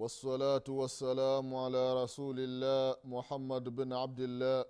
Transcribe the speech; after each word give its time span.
والصلاة 0.00 0.64
والسلام 0.68 1.54
على 1.54 2.02
رسول 2.02 2.36
الله 2.40 2.96
محمد 3.04 3.64
بن 3.68 3.92
عبد 3.92 4.20
الله 4.20 4.64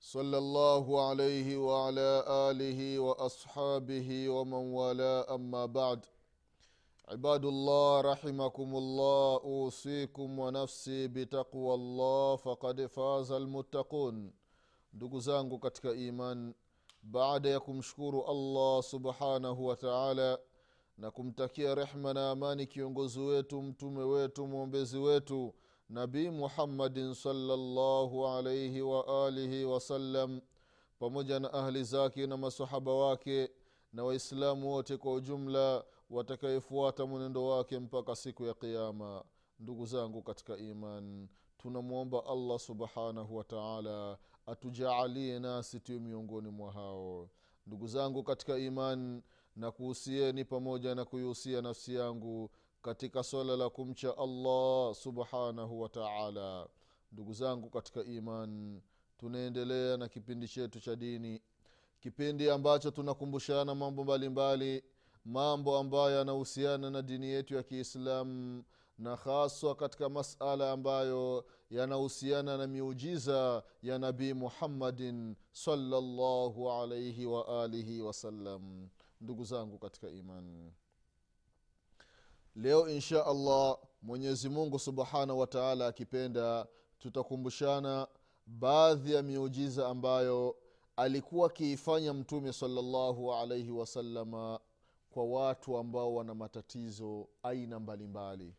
صلى 0.00 0.38
الله 0.38 1.08
عليه 1.08 1.56
وعلى 1.56 2.24
آله 2.50 2.98
وأصحابه 2.98 4.28
ومن 4.28 4.64
والاه. 4.74 5.34
أما 5.34 5.66
بعد 5.66 6.00
عباد 7.08 7.44
الله 7.44 8.00
رحمكم 8.00 8.76
الله 8.76 9.40
أوصيكم 9.44 10.38
ونفسي 10.38 11.08
بتقوى 11.08 11.74
الله 11.74 12.36
فقد 12.36 12.86
فاز 12.86 13.32
المتقون. 13.32 14.32
ndugu 14.94 15.20
zangu 15.20 15.58
katika 15.58 15.92
iman 15.94 16.54
baada 17.02 17.48
ya 17.50 17.60
kumshukuru 17.60 18.24
allah 18.26 18.82
subhanahu 18.82 19.66
na 21.00 21.10
kumtakia 21.10 21.74
rehma 21.74 22.14
na 22.14 22.30
amani 22.30 22.66
kiongozi 22.66 23.20
wetu 23.20 23.62
mtume 23.62 24.02
wetu 24.02 24.46
mwombezi 24.46 24.98
wetu 24.98 25.54
nabii 25.88 26.30
muhammadin 26.30 27.14
salllahu 27.14 28.26
alaihi 28.28 28.82
waalihi 28.82 29.64
wasallam 29.64 30.40
pamoja 30.98 31.40
na 31.40 31.52
ahli 31.52 31.84
zake 31.84 32.26
na 32.26 32.36
masahaba 32.36 32.94
wake 32.94 33.50
na 33.92 34.04
waislamu 34.04 34.70
wote 34.72 34.96
kwa 34.96 35.12
ujumla 35.12 35.84
watakayefuata 36.10 37.06
mwenendo 37.06 37.46
wake 37.46 37.78
mpaka 37.78 38.16
siku 38.16 38.44
ya 38.44 38.54
qiama 38.54 39.24
ndugu 39.60 39.86
zangu 39.86 40.22
katika 40.22 40.56
iman 40.56 41.28
tunamwomba 41.58 42.26
allah 42.26 42.58
subhanahu 42.58 43.36
wa 43.36 43.44
taala 43.44 44.18
atujaalie 44.46 45.38
nasi 45.38 45.80
tuyo 45.80 46.00
miongoni 46.00 46.48
mwa 46.48 46.72
hao. 46.72 47.28
Ndugu 47.66 47.86
zangu 47.86 48.22
katika 48.22 48.58
iman 48.58 49.22
na 49.60 49.70
kuhusieni 49.70 50.44
pamoja 50.44 50.94
na 50.94 51.04
kuihusia 51.04 51.62
nafsi 51.62 51.94
yangu 51.94 52.50
katika 52.82 53.22
swala 53.22 53.56
la 53.56 53.70
kumcha 53.70 54.18
allah 54.18 54.94
subhanahu 54.94 55.80
wa 55.80 55.88
taala. 55.88 56.68
Ndugu 57.12 57.32
zangu 57.32 57.70
katika 57.70 58.04
iman 58.04 58.80
tunaendelea 59.18 59.96
na 59.96 60.08
kipindi 60.08 60.48
chetu 60.48 60.80
cha 60.80 60.96
dini. 60.96 61.40
Kipindi 62.00 62.50
ambacho 62.50 62.90
tunakumbushana 62.90 63.74
mambo 63.74 64.04
mbalimbali 64.04 64.84
mambo 65.24 65.78
ambayo 65.78 66.10
yanahusiana 66.18 66.90
na 66.90 67.02
dini 67.02 67.26
yetu 67.26 67.54
ya 67.54 67.62
kiislamu 67.62 68.64
na 68.98 69.16
haswa 69.16 69.74
katika 69.74 70.08
masala 70.08 70.72
ambayo 70.72 71.44
yanahusiana 71.70 72.56
na 72.56 72.66
miujiza 72.66 73.62
ya 73.82 73.98
nabii 73.98 74.32
muhammadin 74.32 75.36
salllahu 75.52 76.70
alaihi 76.70 77.26
waalihi 77.26 78.00
wasallam 78.00 78.88
ndugu 79.20 79.44
zangu 79.44 79.78
katika 79.78 80.08
imani. 80.08 80.72
Leo 82.56 82.88
insha 82.88 83.26
allah 83.26 83.78
mwenyezi 84.02 84.48
mungu 84.48 84.78
subhanahu 84.78 85.38
wataala 85.38 85.86
akipenda 85.86 86.66
tutakumbushana 86.98 88.08
baadhi 88.46 89.12
ya 89.12 89.22
miujiza 89.22 89.88
ambayo 89.88 90.56
alikuwa 90.96 91.46
akiifanya 91.46 92.14
mtume 92.14 92.52
salallahu 92.52 93.34
alaihi 93.34 93.70
wasalama 93.70 94.60
kwa 95.10 95.24
watu 95.24 95.76
ambao 95.76 96.14
wana 96.14 96.34
matatizo 96.34 97.28
aina 97.42 97.80
mbalimbali. 97.80 98.44
Mbali 98.44 98.54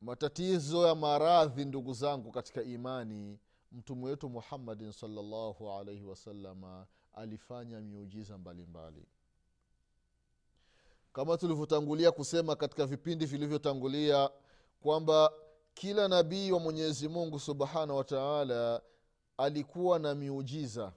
matatizo 0.00 0.86
ya 0.86 0.94
maradhi 0.94 1.64
ndugu 1.64 1.92
zangu 1.94 2.30
katika 2.32 2.62
imani 2.62 3.38
mtume 3.72 4.04
wetu 4.04 4.28
muhammadin 4.28 4.92
salallahu 4.92 5.70
alaihi 5.70 6.04
wasalama 6.04 6.86
alifanya 7.14 7.80
miujiza 7.80 8.38
mbalimbali 8.38 8.90
mbali. 8.96 9.06
kama 11.12 11.36
tulivyotangulia 11.36 12.12
kusema 12.12 12.56
katika 12.56 12.86
vipindi 12.86 13.26
vilivyotangulia 13.26 14.30
kwamba 14.80 15.32
kila 15.74 16.08
nabii 16.08 16.50
wa 16.50 16.60
mwenyezi 16.60 17.08
mungu 17.08 17.40
subhanahu 17.40 18.04
wa 18.10 18.82
alikuwa 19.36 19.98
na 19.98 20.14
miujiza 20.14 20.92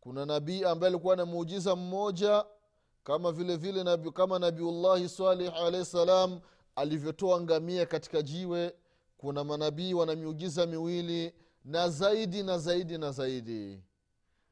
kuna 0.00 0.26
nabii 0.26 0.64
ambaye 0.64 0.88
alikuwa 0.92 1.16
na 1.16 1.26
muujiza 1.26 1.76
mmoja 1.76 2.44
kama 3.04 3.32
vile 3.32 3.56
vile 3.56 3.84
nabi, 3.84 4.10
kama 4.10 4.38
nabiullahi 4.38 5.08
salih 5.08 5.54
alahi 5.54 5.84
salam 5.84 6.40
alivyotoa 6.76 7.40
ngamia 7.40 7.86
katika 7.86 8.22
jiwe 8.22 8.74
kuna 9.18 9.44
manabii 9.44 9.94
wana 9.94 10.14
miujiza 10.16 10.66
miwili 10.66 11.34
na 11.64 11.88
zaidi 11.88 12.42
na 12.42 12.58
zaidi 12.58 12.98
na 12.98 13.12
zaidi 13.12 13.82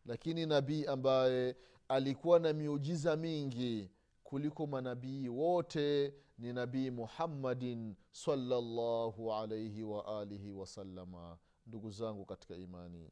lakini 0.06 0.46
nabii 0.46 0.84
ambaye 0.84 1.56
alikuwa 1.88 2.38
na 2.38 2.52
miujiza 2.52 3.16
mingi 3.16 3.90
kuliko 4.24 4.66
manabii 4.66 5.28
wote 5.28 6.14
ni 6.38 6.52
nabii 6.52 6.90
muhammadin 6.90 7.94
salllahu 8.12 9.32
alaihi 9.34 9.82
waalihi 9.82 10.50
wasalama 10.52 11.38
ndugu 11.66 11.90
zangu 11.90 12.24
katika 12.24 12.54
imani. 12.56 13.10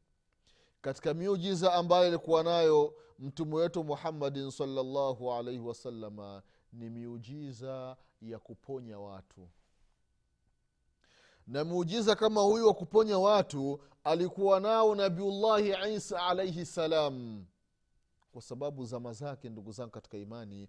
Katika 0.81 1.15
miujiza 1.15 1.75
ambayo 1.75 2.06
alikuwa 2.06 2.43
nayo 2.43 2.94
mtume 3.19 3.54
wetu 3.54 3.84
muhammadin 3.84 4.50
salllahu 4.50 5.33
alaihi 5.33 5.60
wasalama 5.60 6.43
ni 6.72 6.91
miujiza 6.91 7.97
ya 8.22 8.38
kuponya 8.38 8.99
watu 8.99 9.49
na 11.47 11.65
muujiza 11.65 12.16
kama 12.16 12.41
huyu 12.41 12.66
wa 12.66 12.75
kuponya 12.75 13.19
watu 13.19 13.81
alikuwa 14.05 14.60
nao 14.60 14.94
nabiullahi 14.94 15.94
isa 15.94 16.27
alaihi 16.27 16.66
salam. 16.66 17.44
Kwa 18.32 18.43
sababu 18.43 18.84
zama 18.87 19.12
zake 19.12 19.49
ndugu 19.49 19.72
zangu 19.72 19.91
katika 19.91 20.19
imani 20.19 20.69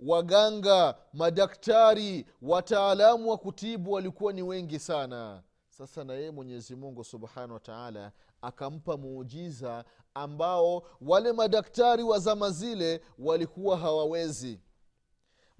waganga 0.00 0.94
madaktari 1.12 2.26
wataalamu 2.42 3.30
wa 3.30 3.38
kutibu 3.38 3.92
walikuwa 3.92 4.32
ni 4.32 4.42
wengi 4.42 4.78
sana. 4.78 5.42
Sasa 5.68 6.04
na 6.04 6.12
yeye 6.14 6.30
mwenyezi 6.30 6.76
mungu 6.76 7.04
subhanahu 7.04 7.52
wa 7.52 7.60
taala 7.60 8.12
akampa 8.42 8.96
muujiza 8.96 9.84
ambao 10.14 10.82
wale 11.00 11.32
madaktari 11.32 12.02
wa 12.02 12.18
zama 12.18 12.50
zile 12.50 13.00
walikuwa 13.18 13.76
hawawezi 13.76 14.60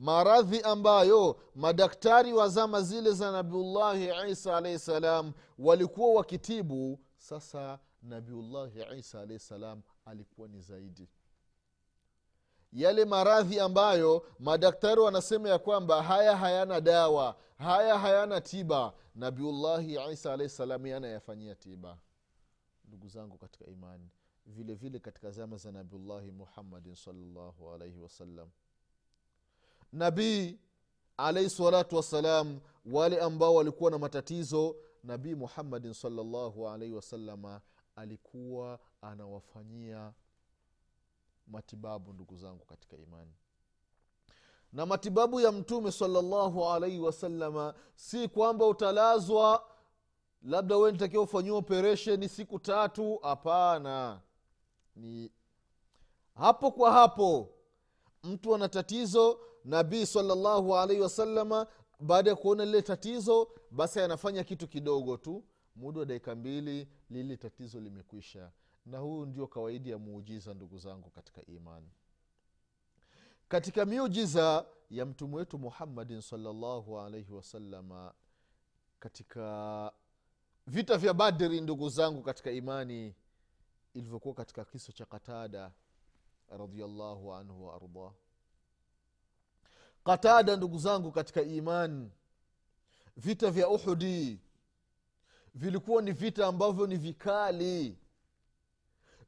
maradhi 0.03 0.61
ambayo 0.61 1.41
madaktari 1.55 2.33
wa 2.33 2.49
zama 2.49 2.83
zile 2.83 3.13
za 3.13 3.33
nabiullahi 3.33 4.31
isa 4.31 4.57
alahi 4.57 4.79
salam 4.79 5.33
walikuwa 5.59 6.15
wakitibu 6.15 7.01
sasa 7.17 7.79
nabiullahi 8.03 8.99
isa 8.99 9.21
alahi 9.21 9.39
salam 9.39 9.83
alikuwa 10.05 10.49
ni 10.49 10.61
zaidi. 10.61 11.09
Yale 12.73 13.05
maradhi 13.05 13.61
ambayo 13.61 14.27
madaktari 14.39 15.01
wanasema 15.01 15.49
ya 15.49 15.59
kwamba 15.59 16.03
haya 16.03 16.37
hayana 16.37 16.81
dawa 16.81 17.37
haya 17.59 17.99
hayana 17.99 18.41
tiba 18.41 18.93
nabiullahi 19.15 20.13
isa 20.13 20.33
alahi 20.33 20.49
salam 20.49 20.87
yanayafanyia 20.87 21.55
tiba. 21.55 21.99
Ndugu 22.85 23.09
zangu 23.09 23.39
katika 23.39 23.67
imani 23.67 24.09
vile 24.47 24.75
vile 24.75 24.99
katika 24.99 25.31
zama 25.31 25.57
za 25.57 25.73
nabiullahi 25.73 26.31
muhammadin 26.31 26.95
salllahu 26.95 27.71
alaihi 27.73 27.99
wasallam 27.99 28.49
nabii 29.93 30.59
alaihi 31.17 31.51
salatu 31.51 31.97
wassalam 31.97 32.61
wale 32.93 33.21
ambao 33.21 33.55
walikuwa 33.55 33.91
na 33.91 33.99
matatizo 33.99 34.77
nabii 35.05 35.35
muhammadin 35.35 35.93
salllahu 35.93 36.69
alaihi 36.69 36.95
wasalama 36.95 37.61
alikuwa 37.97 38.79
anawafanyia 39.03 40.13
matibabu 41.47 42.13
ndugu 42.13 42.37
zangu 42.37 42.65
katika 42.65 42.97
imani. 42.97 43.33
Na 44.73 44.87
matibabu 44.87 45.41
ya 45.41 45.53
mtume 45.53 45.93
salllahu 45.93 46.69
alaihi 46.69 46.99
wasalama 46.99 47.75
si 47.95 48.29
kwamba 48.29 48.67
utalazwa 48.67 49.65
labda 50.43 50.77
we 50.77 50.93
nitakiwa 50.93 51.23
ufanyiwa 51.23 51.59
operesheni 51.59 52.29
siku 52.29 52.59
tatu 52.59 53.17
hapana. 53.23 54.21
Ni 54.97 55.31
hapo 56.35 56.71
kwa 56.71 56.93
hapo 56.93 57.49
mtu 58.23 58.55
ana 58.55 58.69
tatizo 58.69 59.41
nabii 59.65 60.07
salllahu 60.07 60.77
alaihi 60.77 61.03
wasalama 61.03 61.67
baada 62.01 62.31
ya 62.31 62.37
kuona 62.37 62.65
lile 62.65 62.83
tatizo 62.83 63.49
basi 63.71 64.01
anafanya 64.01 64.45
kitu 64.45 64.69
kidogo 64.69 65.17
tu. 65.17 65.45
Muda 65.77 66.01
wa 66.01 66.07
dakika 66.07 66.35
mbili 66.35 66.89
lili 67.11 67.37
tatizo 67.37 67.81
limekwisha. 67.81 68.53
Na 68.87 68.99
huu 68.99 69.27
ndio 69.27 69.47
kawaidi 69.47 69.91
ya 69.91 69.99
muujiza 69.99 70.55
ndugu 70.55 70.79
zangu 70.79 71.11
katika 71.11 71.47
imani. 71.47 71.91
Katika 73.49 73.85
miujiza 73.85 74.67
ya 74.91 75.07
mtume 75.07 75.37
wetu 75.37 75.59
muhammadin 75.59 76.21
salllahu 76.21 77.01
alaihi 77.01 77.33
wasalama 77.33 78.15
katika 78.99 79.93
vita 80.67 80.99
vya 80.99 81.15
badri 81.15 81.61
ndugu 81.61 81.89
zangu 81.89 82.23
katika 82.23 82.51
imani 82.51 83.15
ilivyokuwa 83.95 84.35
katika 84.35 84.65
kisa 84.65 84.93
cha 84.93 85.07
qatada 85.07 85.73
radiallahu 86.49 87.35
anhu 87.35 87.67
waardah 87.67 88.13
qatada 90.05 90.57
ndugu 90.57 90.79
zangu 90.79 91.13
katika 91.13 91.43
imani. 91.43 92.11
Vita 93.17 93.51
vya 93.51 93.69
uhudi 93.69 94.41
vilikuwa 95.55 96.03
ni 96.03 96.13
vita 96.13 96.47
ambavyo 96.47 96.87
ni 96.87 96.97
vikali. 96.97 97.99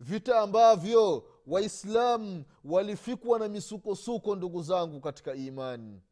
Vita 0.00 0.41
ambavyo 0.41 1.25
waislamu 1.47 2.44
walifikwa 2.65 3.38
na 3.38 3.49
misukosuko 3.49 4.37
ndugu 4.37 4.62
zangu 4.62 5.00
katika 5.00 5.35
imani. 5.35 6.03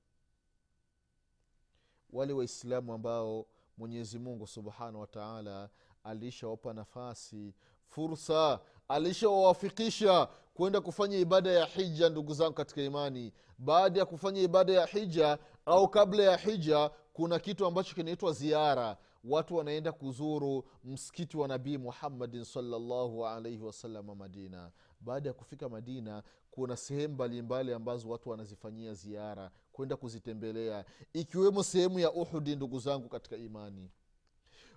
Wale 2.11 2.33
waislamu 2.33 2.93
ambao 2.93 3.47
mwenyezi 3.79 4.19
mungu 4.19 4.47
subhanahu 4.47 5.01
wa 5.01 5.07
taala 5.07 5.71
alishawapa 6.05 6.73
nafasi 6.73 7.55
fursa 7.89 8.61
alishawawafikisha 8.89 10.29
kwenda 10.55 10.81
kufanya 10.81 11.19
ibada 11.19 11.51
ya 11.51 11.65
hija 11.67 12.09
ndugu 12.09 12.35
zangu 12.35 12.53
katika 12.55 12.83
imani. 12.83 13.33
Baada 13.59 14.01
ya 14.01 14.07
kufanya 14.07 14.41
ibada 14.41 14.73
ya 14.73 14.87
hija 14.87 15.39
au 15.67 15.89
kabla 15.89 16.23
ya 16.23 16.37
hija 16.37 16.91
kuna 17.13 17.39
kitu 17.39 17.67
ambacho 17.67 17.95
kinaitwa 17.95 18.33
ziara. 18.33 18.97
Watu 19.25 19.57
wanaenda 19.57 19.93
kuzuru 19.93 20.65
msikiti 20.85 21.37
wa 21.37 21.49
nabii 21.49 21.79
muhammadin 21.79 22.45
salllahu 22.45 23.27
alaihi 23.27 23.63
wasalama 23.63 24.15
madina. 24.15 24.71
Baada 25.01 25.29
ya 25.29 25.33
kufika 25.35 25.69
madina 25.69 26.23
kuna 26.51 26.77
sehemu 26.77 27.15
mbalimbali 27.15 27.73
ambazo 27.73 28.09
watu 28.09 28.31
wanazifanyia 28.31 28.95
ziara 28.95 29.51
kwenda 29.73 29.97
kuzitembelea 29.97 30.85
ikiwemo 31.13 31.63
sehemu 31.63 31.99
ya 31.99 32.13
uhudi 32.13 32.57
ndugu 32.57 32.79
zangu 32.79 33.09
katika 33.09 33.37
imani. 33.37 33.91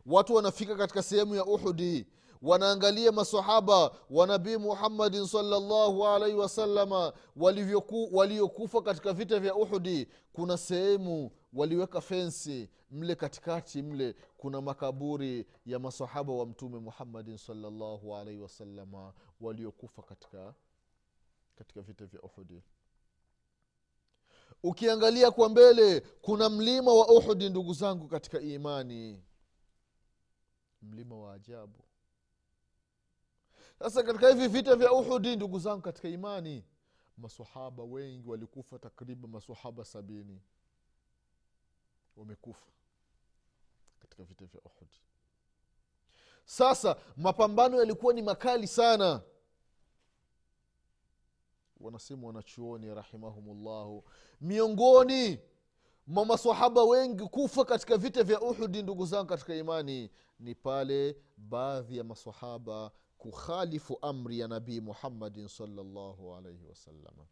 Watu 0.06 0.36
wanafika 0.36 0.76
katika 0.76 1.04
sehemu 1.04 1.36
ya 1.36 1.46
uhudi 1.46 2.08
wanaangalia 2.46 3.12
masahaba 3.12 3.92
wa 4.10 4.28
nabii 4.28 4.58
muhammadin 4.58 5.26
salllahu 5.28 6.08
alaihi 6.08 6.38
wasalama 6.38 7.14
waliokufa 8.12 8.82
katika 8.82 9.14
vita 9.14 9.40
vya 9.40 9.56
uhudi 9.56 10.08
kuna 10.34 10.58
sehemu 10.58 11.32
waliweka 11.54 12.02
fensi 12.02 12.70
mle 12.92 13.16
katikati 13.16 13.82
mle. 13.82 14.16
Kuna 14.38 14.62
makaburi 14.62 15.46
ya 15.66 15.80
masahaba 15.80 16.34
wa 16.34 16.46
mtume 16.46 16.80
muhammadin 16.80 17.38
salllahu 17.38 18.16
alaihi 18.16 18.40
wasalama 18.42 19.14
waliokufa 19.42 20.02
katika 20.02 20.54
katika 21.56 21.82
vita 21.82 22.06
vya 22.06 22.22
uhudi 22.22 22.64
ukiangalia 24.64 25.32
kwa 25.32 25.50
mbele 25.50 26.00
kuna 26.22 26.50
mlima 26.50 26.94
wa 26.94 27.08
uhudi 27.08 27.50
ndugu 27.50 27.74
zangu 27.74 28.08
katika 28.08 28.40
imani. 28.42 29.24
Mlima 30.82 31.18
wa 31.20 31.34
ajabu 31.34 31.80
sasa 33.80 34.04
katika 34.04 34.30
hivi 34.30 34.48
vita 34.48 34.76
vya 34.76 34.92
uhudi 34.94 35.36
ndugu 35.36 35.60
zangu 35.60 35.82
katika 35.82 36.10
imani 36.10 36.66
masahaba 37.18 37.84
wengi 37.84 38.30
walikufa 38.30 38.80
takriban 38.80 39.32
masahaba 39.32 39.86
sabini. 39.86 40.42
Wamekufa 42.18 42.66
katika 44.00 44.24
vita 44.24 44.46
vya 44.46 44.62
uhudi 44.62 44.96
sasa 46.46 46.96
mapambano 47.18 47.78
yalikuwa 47.80 48.14
ni 48.14 48.22
makali 48.22 48.68
sana. 48.68 49.22
Wanasema 51.80 52.28
wanachuoni 52.28 52.96
rahimahumullahu 52.96 54.04
miongoni 54.42 55.40
mwa 56.08 56.26
masahaba 56.26 56.84
wengi 56.84 57.24
kufa 57.28 57.66
katika 57.66 57.98
vita 57.98 58.24
vya 58.24 58.42
uhudi 58.42 58.84
ndugu 58.84 59.06
zangu 59.06 59.26
katika 59.30 59.56
imani 59.56 60.12
ni 60.40 60.56
pale 60.56 61.18
baadhi 61.38 61.98
ya 61.98 62.04
masahaba 62.04 62.92
kukhalifu 63.32 63.98
amri 64.02 64.40
ya 64.40 64.48
nabii 64.48 64.82
muhammadin 64.82 65.48
salllahu 65.48 66.36
alaihi 66.36 66.66
wasalama 66.70 67.26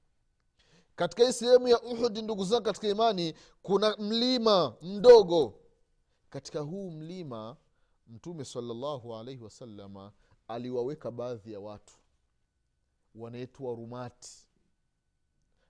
katika 0.96 1.24
hii 1.26 1.34
sehemu 1.34 1.68
ya 1.68 1.82
uhudi 1.82 2.22
ndugu 2.22 2.46
zangu 2.46 2.64
katika 2.64 2.88
imani 2.88 3.34
kuna 3.62 3.98
mlima 3.98 4.76
mdogo. 4.82 5.60
Katika 6.30 6.60
huu 6.60 6.92
mlima 6.92 7.58
mtume 8.08 8.46
salllahu 8.46 9.16
alaihi 9.16 9.44
wasalama 9.44 10.12
aliwaweka 10.48 11.12
baadhi 11.12 11.54
ya 11.54 11.60
watu. 11.60 11.94
Wanaitwa 13.16 13.76
rumati 13.76 14.48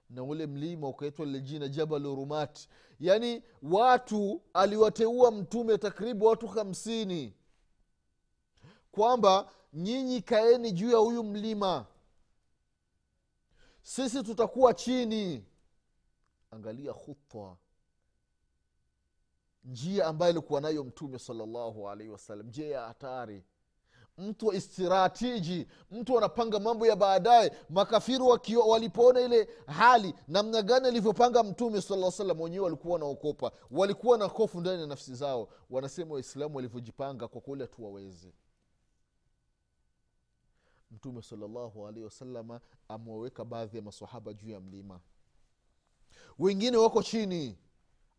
na 0.10 0.24
ule 0.24 0.48
mlima 0.48 0.88
ukaitwa 0.90 1.25
lile 1.25 1.42
jina 1.42 1.68
jabalu 1.68 2.16
rumati 2.16 2.70
yaani 3.00 3.44
watu 3.64 4.42
aliwateua 4.54 5.31
mtume 5.31 5.78
takribu 5.78 6.25
watu 6.25 6.48
hamsini. 6.48 7.34
Kwamba 8.92 9.52
nyinyi 9.74 10.22
kaeni 10.22 10.72
juu 10.72 10.92
ya 10.92 10.98
huyu 10.98 11.24
mlima. 11.24 11.86
Sisi 13.81 14.24
tutakuwa 14.24 14.74
chini. 14.74 15.46
Angalia 16.52 16.94
khutwa 16.94 17.58
njia 19.66 20.06
ambayo 20.08 20.31
ilikuwa 20.31 20.62
nayo 20.62 20.84
mtume 20.84 21.20
salllahu 21.20 21.90
alaihi 21.90 22.12
wasallam. 22.12 22.48
Njia 22.48 22.68
ya 22.68 22.81
hatari. 22.88 23.44
Mtu 24.18 24.48
wa 24.48 24.56
istiratiji 24.56 25.68
mtu 25.92 26.18
anapanga 26.18 26.60
mambo 26.60 26.88
ya 26.88 26.96
baadaye. 26.96 27.52
Makafiri 27.70 28.24
walipoona 28.68 29.22
ile 29.22 29.50
hali 29.68 30.14
namna 30.28 30.62
gani 30.62 30.88
alivyopanga 30.88 31.44
mtume 31.44 31.81
saa 31.81 32.12
salam 32.12 32.42
wenyewe 32.42 32.64
walikuwa 32.64 32.94
wanaokopa 32.94 33.52
walikuwa 33.72 34.18
na 34.18 34.25
hofu 34.25 34.62
ndani 34.62 34.81
ya 34.81 34.88
nafsi 34.88 35.16
zao. 35.16 35.50
Wanasema 35.70 36.14
waislamu 36.14 36.56
walivyojipanga 36.56 37.28
kwa 37.28 37.42
kweli 37.42 37.68
tuwawezi 37.68 38.34
mtume 40.94 41.22
salllahu 41.22 41.88
alaihi 41.88 42.06
wasalama 42.06 42.62
amewaweka 42.88 43.45
baadhi 43.45 43.78
ya 43.78 43.84
masahaba 43.84 44.34
juu 44.34 44.50
ya 44.50 44.60
mlima. 44.60 45.00
Wengine 46.40 46.78
wako 46.78 47.04
chini 47.04 47.57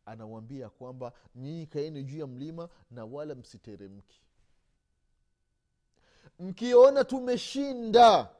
anawambia 0.06 0.70
kwamba 0.70 1.12
nyinyi 1.34 1.66
kaeni 1.66 2.04
juu 2.04 2.18
ya 2.18 2.26
mlima 2.26 2.68
na 2.90 3.04
wala 3.04 3.34
msiteremki 3.34 4.20
mkiona 6.38 7.04
tumeshinda 7.04 8.34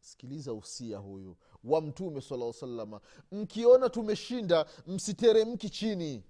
sikiliza 0.00 0.52
usia 0.54 0.98
huyu 0.98 1.36
wa 1.64 1.80
mtume 1.80 2.20
sala 2.20 2.52
salama 2.52 3.00
mkiona 3.32 3.88
tumeshinda 3.90 4.66
msiteremki 4.86 5.70
chini. 5.70 6.24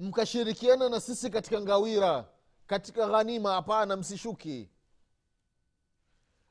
Mkashirikiana 0.00 0.88
na 0.88 1.00
sisi 1.00 1.30
katika 1.30 1.60
ngawira 1.60 2.28
katika 2.66 3.06
ghanima 3.08 3.52
hapana 3.52 3.96
msishuki. 3.96 4.70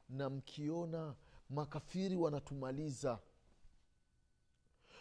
Na 0.10 0.30
mkiona 0.30 1.16
makafiri 1.50 2.16
wanatumaliza. 2.16 3.20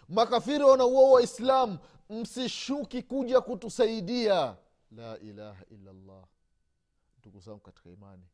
Makafiri 0.08 0.64
wanaua 0.64 1.10
waislamu 1.10 1.78
msishuki 2.10 3.02
kuja 3.02 3.40
kutusaidia. 3.40 4.56
La 4.90 5.18
ilaha 5.18 5.64
illallah. 5.70 6.24
Ndugu 7.18 7.40
zangu 7.40 7.60
katika 7.60 7.90
imani 7.90 8.28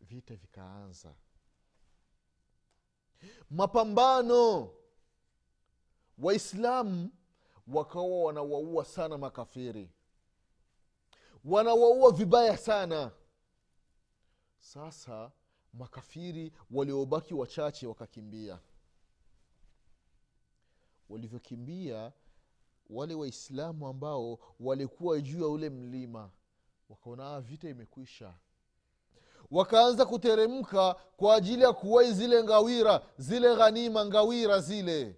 vita 0.00 0.34
vikaanza. 0.36 1.14
Mapambano. 3.50 4.70
Waislamu 6.18 7.10
wakawa 7.66 8.22
wanawaua 8.24 8.84
sana 8.84 9.18
makafiri 9.18 9.90
wanawaua 11.44 12.12
vibaya 12.12 12.56
sana. 12.56 13.10
Sasa 14.60 15.32
makafiri 15.72 16.52
waliobaki 16.70 17.34
wachache 17.34 17.86
wakakimbia. 17.86 18.58
Walivyokimbia 21.08 22.12
wale 22.90 23.14
waislamu 23.14 23.86
ambao 23.88 24.38
walikuwa 24.60 25.20
juu 25.20 25.40
ya 25.40 25.48
ule 25.48 25.70
mlima 25.70 26.30
wakaona 26.88 27.40
vita 27.40 27.68
imekwisha. 27.68 28.34
Wakaanza 29.50 30.06
kuteremka 30.06 30.94
kwa 30.94 31.34
ajili 31.34 31.62
ya 31.62 31.72
kuwai 31.72 32.12
zile 32.12 32.44
ngawira 32.44 33.06
zile 33.18 33.56
ghanima 33.56 34.06
ngawira 34.06 34.60
zile 34.60 35.16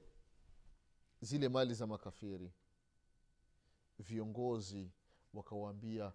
zile 1.21 1.49
mali 1.49 1.75
za 1.75 1.87
makafiri. 1.87 2.53
Viongozi 3.99 4.91
wakawaambia 5.35 6.13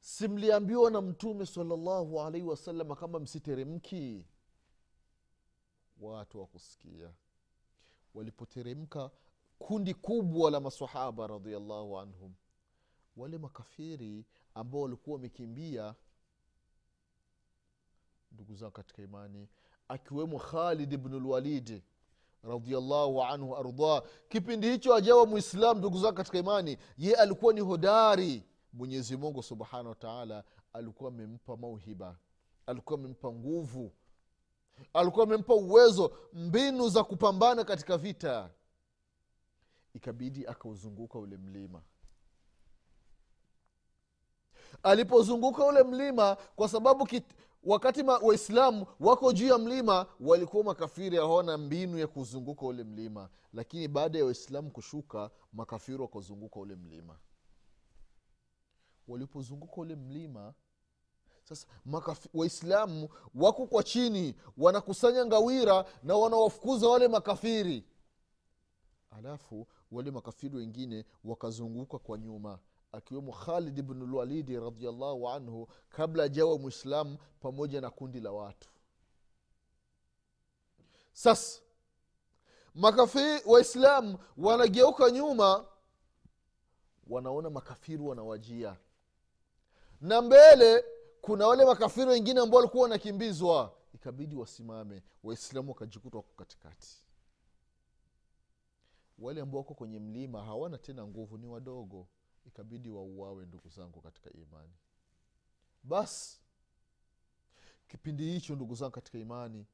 simliambiwa 0.00 0.90
na 0.90 1.00
mtume 1.00 1.46
salallahu 1.46 2.20
alaihi 2.20 2.46
wasalama 2.46 2.96
kama 2.96 3.18
msiteremki? 3.18 4.26
Watu 6.00 6.40
wakusikia. 6.40 7.10
Walipoteremka 8.14 9.10
kundi 9.58 9.94
kubwa 9.94 10.50
la 10.50 10.60
masahaba 10.60 11.26
radiallahu 11.26 11.98
anhum 11.98 12.34
wale 13.16 13.38
makafiri 13.38 14.24
ambao 14.54 14.80
walikuwa 14.80 15.16
wamekimbia 15.16 15.94
ndugu 18.32 18.54
zao 18.54 18.70
katika 18.70 19.02
imani 19.02 19.48
akiwemo 19.88 20.38
khalid 20.38 20.96
bnulwalidi 20.96 21.82
radiallahu 22.42 23.22
anhu 23.22 23.56
ardah 23.56 24.02
kipindi 24.28 24.70
hicho 24.70 24.94
ajawa 24.94 25.26
muislam 25.26 25.78
ndugu 25.78 25.98
zao 25.98 26.12
katika 26.12 26.38
imani 26.38 26.78
ye 26.98 27.14
alikuwa 27.14 27.52
ni 27.54 27.60
hodari 27.60 28.42
mwenyezi 28.72 29.16
mungu 29.16 29.42
subhanahu 29.42 29.88
wa 29.88 29.94
taala 29.94 30.44
alikuwa 30.72 31.10
amempa 31.10 31.56
mauhiba 31.56 32.16
alikuwa 32.66 32.98
amempa 32.98 33.32
nguvu 33.32 33.92
alikuwa 34.94 35.24
amempa 35.26 35.54
uwezo 35.54 36.16
mbinu 36.32 36.88
za 36.88 37.04
kupambana 37.04 37.64
katika 37.64 37.98
vita. 37.98 38.50
Ikabidi 39.94 40.46
akauzunguka 40.46 41.18
ule 41.18 41.36
mlima. 41.36 41.82
Alipozunguka 44.82 45.66
ule 45.66 45.82
mlima 45.82 46.36
kwa 46.56 46.68
sababu 46.68 47.06
kit, 47.06 47.24
wakati 47.64 48.02
waislamu 48.02 48.86
wako 49.00 49.32
juu 49.32 49.46
ya 49.46 49.58
mlima 49.58 50.06
walikuwa 50.20 50.64
makafiri 50.64 51.16
hawana 51.16 51.58
mbinu 51.58 51.98
ya 51.98 52.06
kuzunguka 52.06 52.66
ule 52.66 52.84
mlima. 52.84 53.28
Lakini 53.52 53.88
baada 53.88 54.18
ya 54.18 54.24
waislamu 54.24 54.70
kushuka 54.70 55.30
makafiri 55.52 55.98
wakazunguka 56.02 56.60
ule 56.60 56.76
mlima 56.76 57.18
walipozunguka 59.12 59.76
ule 59.76 59.96
mlima. 59.96 60.54
Sasa 61.44 61.66
waislamu 62.34 63.08
wako 63.34 63.66
kwa 63.66 63.82
chini 63.82 64.34
wanakusanya 64.56 65.26
ngawira 65.26 65.84
na 66.02 66.16
wanawafukuza 66.16 66.88
wale 66.88 67.08
makafiri. 67.08 67.84
Alafu 69.10 69.66
wale 69.90 70.10
makafiri 70.10 70.56
wengine 70.56 71.04
wakazunguka 71.24 71.98
kwa 71.98 72.18
nyuma 72.18 72.58
akiwemo 72.92 73.32
khalid 73.32 73.82
bnulwalidi 73.82 74.60
radiallahu 74.60 75.28
anhu 75.28 75.68
kabla 75.88 76.24
ajawa 76.24 76.58
mwislamu 76.58 77.18
pamoja 77.40 77.80
na 77.80 77.90
kundi 77.90 78.20
la 78.20 78.32
watu. 78.32 78.68
Sasa 81.12 81.60
makafiri 82.74 83.42
waislamu 83.46 84.18
wanageuka 84.36 85.10
nyuma 85.10 85.64
wanaona 87.06 87.50
makafiri 87.50 88.02
wanawajia 88.02 88.76
na 90.02 90.22
mbele 90.22 90.84
kuna 91.20 91.46
wale 91.46 91.64
makafiri 91.64 92.06
wengine 92.10 92.40
ambao 92.40 92.56
walikuwa 92.58 92.82
wanakimbizwa. 92.82 93.74
Ikabidi 93.94 94.36
wasimame 94.36 95.02
waislamu 95.22 95.68
wakajikuta 95.68 96.16
wako 96.16 96.32
katikati. 96.36 96.88
Wale 99.18 99.40
ambao 99.40 99.58
wako 99.60 99.74
kwenye 99.74 99.98
mlima 99.98 100.44
hawana 100.44 100.78
tena 100.78 101.06
nguvu 101.06 101.38
ni 101.38 101.46
wadogo. 101.46 102.06
Ikabidi 102.46 102.90
wauawe 102.90 103.46
ndugu 103.46 103.68
zangu 103.68 104.00
katika 104.00 104.30
imani. 104.32 104.72
Basi 105.82 106.40
kipindi 107.88 108.24
hicho 108.32 108.54
ndugu 108.54 108.74
zangu 108.74 108.92
katika 108.92 109.18
imani 109.18 109.66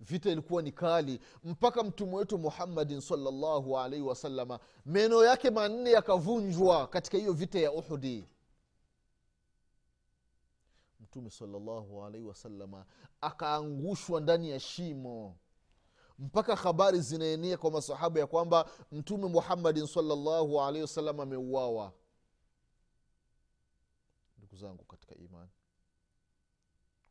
vita 0.00 0.30
ilikuwa 0.30 0.62
ni 0.62 0.72
kali. 0.72 1.20
Mpaka 1.44 1.82
mtume 1.82 2.14
wetu 2.16 2.38
muhammadin 2.38 3.00
salllahu 3.00 3.78
alaihi 3.78 4.04
wasalama 4.04 4.60
meno 4.86 5.24
yake 5.24 5.50
manne 5.50 5.90
yakavunjwa 5.90 6.86
katika 6.86 7.18
hiyo 7.18 7.32
vita 7.32 7.58
ya 7.58 7.72
uhudi 7.72 8.24
mtume 11.12 11.30
salallahu 11.30 12.04
alaihi 12.04 12.26
wasalama 12.26 12.86
akaangushwa 13.20 14.20
ndani 14.20 14.50
ya 14.50 14.60
shimo. 14.60 15.36
Mpaka 16.18 16.56
habari 16.56 17.00
zinaenea 17.00 17.56
kwa 17.56 17.70
masahaba 17.70 18.20
ya 18.20 18.26
kwamba 18.26 18.70
mtume 18.92 19.28
muhammadin 19.28 19.86
salallahu 19.86 20.60
alaihi 20.60 20.82
wasallam 20.82 21.20
ameuawa. 21.20 21.92
Ndugu 24.38 24.56
zangu 24.56 24.84
katika 24.84 25.14
imani 25.14 25.50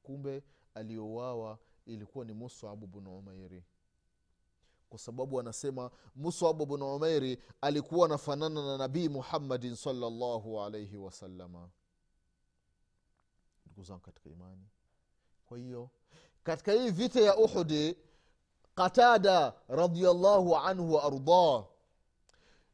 kumbe 0.03 0.43
aliyouawa 0.73 1.59
ilikuwa 1.85 2.25
ni 2.25 2.33
musabu 2.33 2.87
bnu 2.87 3.17
umairi. 3.17 3.63
Kwa 4.89 4.99
sababu 4.99 5.39
anasema 5.39 5.91
musabu 6.15 6.65
bnu 6.65 6.95
umairi 6.95 7.37
alikuwa 7.61 8.05
anafanana 8.05 8.65
na 8.65 8.77
nabii 8.77 9.09
muhammadin 9.09 9.75
salallahu 9.75 10.61
alaihi 10.61 10.97
wasalama 10.97 11.69
ndugu 13.71 13.83
zangu 13.87 13.99
katika 14.01 14.29
imani. 14.29 14.67
Kwa 15.45 15.57
hiyo 15.57 15.89
katika 16.43 16.71
hii 16.71 16.89
vita 16.91 17.21
ya 17.21 17.37
uhudi 17.37 17.97
qatada 18.75 19.53
radiallahu 19.67 20.55
anhu 20.57 20.93
waardah 20.93 21.65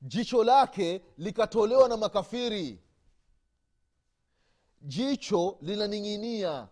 jicho 0.02 0.44
lake 0.44 1.02
likatolewa 1.18 1.90
na 1.90 1.98
makafiri. 1.98 2.82
Jicho 4.82 5.58
linaning'inia. 5.62 6.68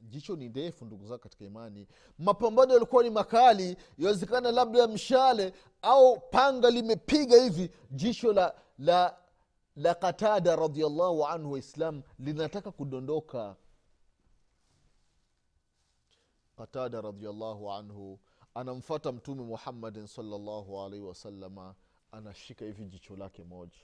Jicho 0.00 0.36
ni 0.36 0.48
ndefu 0.48 0.84
ndugu 0.84 1.06
zako 1.06 1.18
katika 1.22 1.44
imani. 1.44 1.88
Mapambano 2.18 2.72
yalikuwa 2.74 3.02
ni 3.02 3.10
makali 3.10 3.76
yawezekana 3.98 4.50
labda 4.52 4.86
mshale 4.88 5.52
au 5.82 6.20
panga 6.20 6.70
limepiga 6.70 7.42
hivi 7.42 7.70
jicho 7.90 8.32
la 8.32 8.54
la 8.78 9.16
la 9.76 9.94
qatada 9.94 10.56
radiallahu 10.56 11.26
anhu 11.26 11.52
waislam 11.52 12.02
linataka 12.18 12.70
kudondoka. 12.72 13.56
Qatada 16.56 17.00
radiallahu 17.00 17.72
anhu 17.72 18.18
anamfata 18.54 19.12
mtume 19.12 19.42
muhammadin 19.42 20.06
salllahu 20.06 20.80
alaihi 20.80 21.04
wasalama 21.04 21.74
anashika 22.12 22.64
hivi 22.64 22.84
jicho 22.88 23.16
lake 23.16 23.44
moja. 23.44 23.78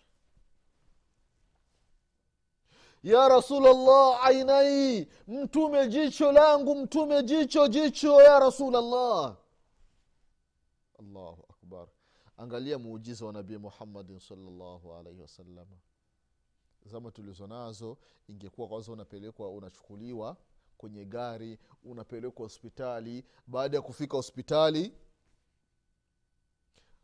Ya 3.02 3.28
rasulllah 3.28 4.25
ainai 4.26 5.08
mtume 5.28 5.88
jicho 5.88 6.32
langu 6.32 6.75
mtume 6.75 7.22
jicho 7.22 7.68
jicho 7.68 8.22
ya 8.22 8.38
rasulllah 8.38 9.37
allahu 10.99 11.41
angalia 12.36 12.78
muujiza 12.78 13.26
wa 13.26 13.32
nabii 13.32 13.56
muhammadin 13.56 14.18
salllahu 14.18 14.94
alaihi 14.94 15.20
wasalama 15.20 15.76
zama 16.84 17.10
tulizo 17.10 17.46
nazo 17.46 17.98
ingekuwa 18.28 18.68
kwanza 18.68 18.92
unapelekwa 18.92 19.50
unachukuliwa 19.50 20.36
kwenye 20.76 21.04
gari 21.04 21.58
unapelekwa 21.84 22.42
hospitali. 22.44 23.24
Baada 23.46 23.76
ya 23.76 23.82
kufika 23.82 24.16
hospitali 24.16 24.92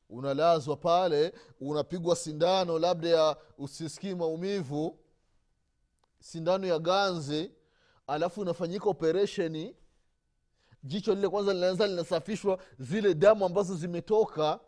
unalazwa 0.09 0.77
pale 0.77 1.35
unapigwa 1.61 2.17
sindano 2.17 2.79
labda 2.79 3.09
ya 3.09 3.37
usisikii 3.59 4.15
maumivu 4.15 4.99
sindano 6.21 6.67
ya 6.67 6.79
ganzi 6.79 7.51
alafu 8.07 8.43
inafanyika 8.43 8.89
operesheni 8.91 9.77
jicho 10.83 11.15
lile 11.15 11.29
kwanza 11.29 11.55
linaanza 11.55 11.87
linasafishwa 11.87 12.59
zile 12.79 13.15
damu 13.15 13.45
ambazo 13.45 13.75
zimetoka 13.77 14.61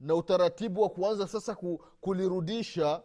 na 0.00 0.14
utaratibu 0.14 0.82
wa 0.82 0.88
kuanza 0.90 1.28
sasa 1.28 1.54
kulirudisha 2.00 3.02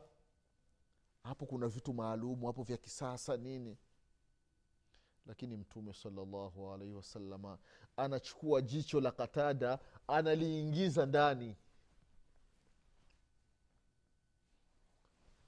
hapo 1.24 1.46
kuna 1.46 1.68
vitu 1.68 1.94
maalumu 1.94 2.48
hapo 2.48 2.64
vya 2.64 2.78
kisasa 2.78 3.38
nini. 3.38 3.78
Lakini 5.26 5.58
mtume 5.58 5.94
salallahu 5.94 6.74
alaihi 6.74 6.94
wasalama 6.94 7.58
anachukua 7.98 8.62
jicho 8.62 9.02
la 9.02 9.12
katada 9.12 9.80
analiingiza 10.08 11.06
ndani. 11.06 11.58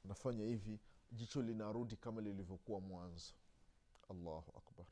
Anafanya 0.05 0.45
hivi 0.45 0.79
jicho 1.11 1.41
linarudi 1.41 1.95
kama 1.95 2.21
lilivyokuwa 2.21 2.79
mwanzo. 2.81 3.33
Allahu 4.09 4.53
akbar 4.57 4.85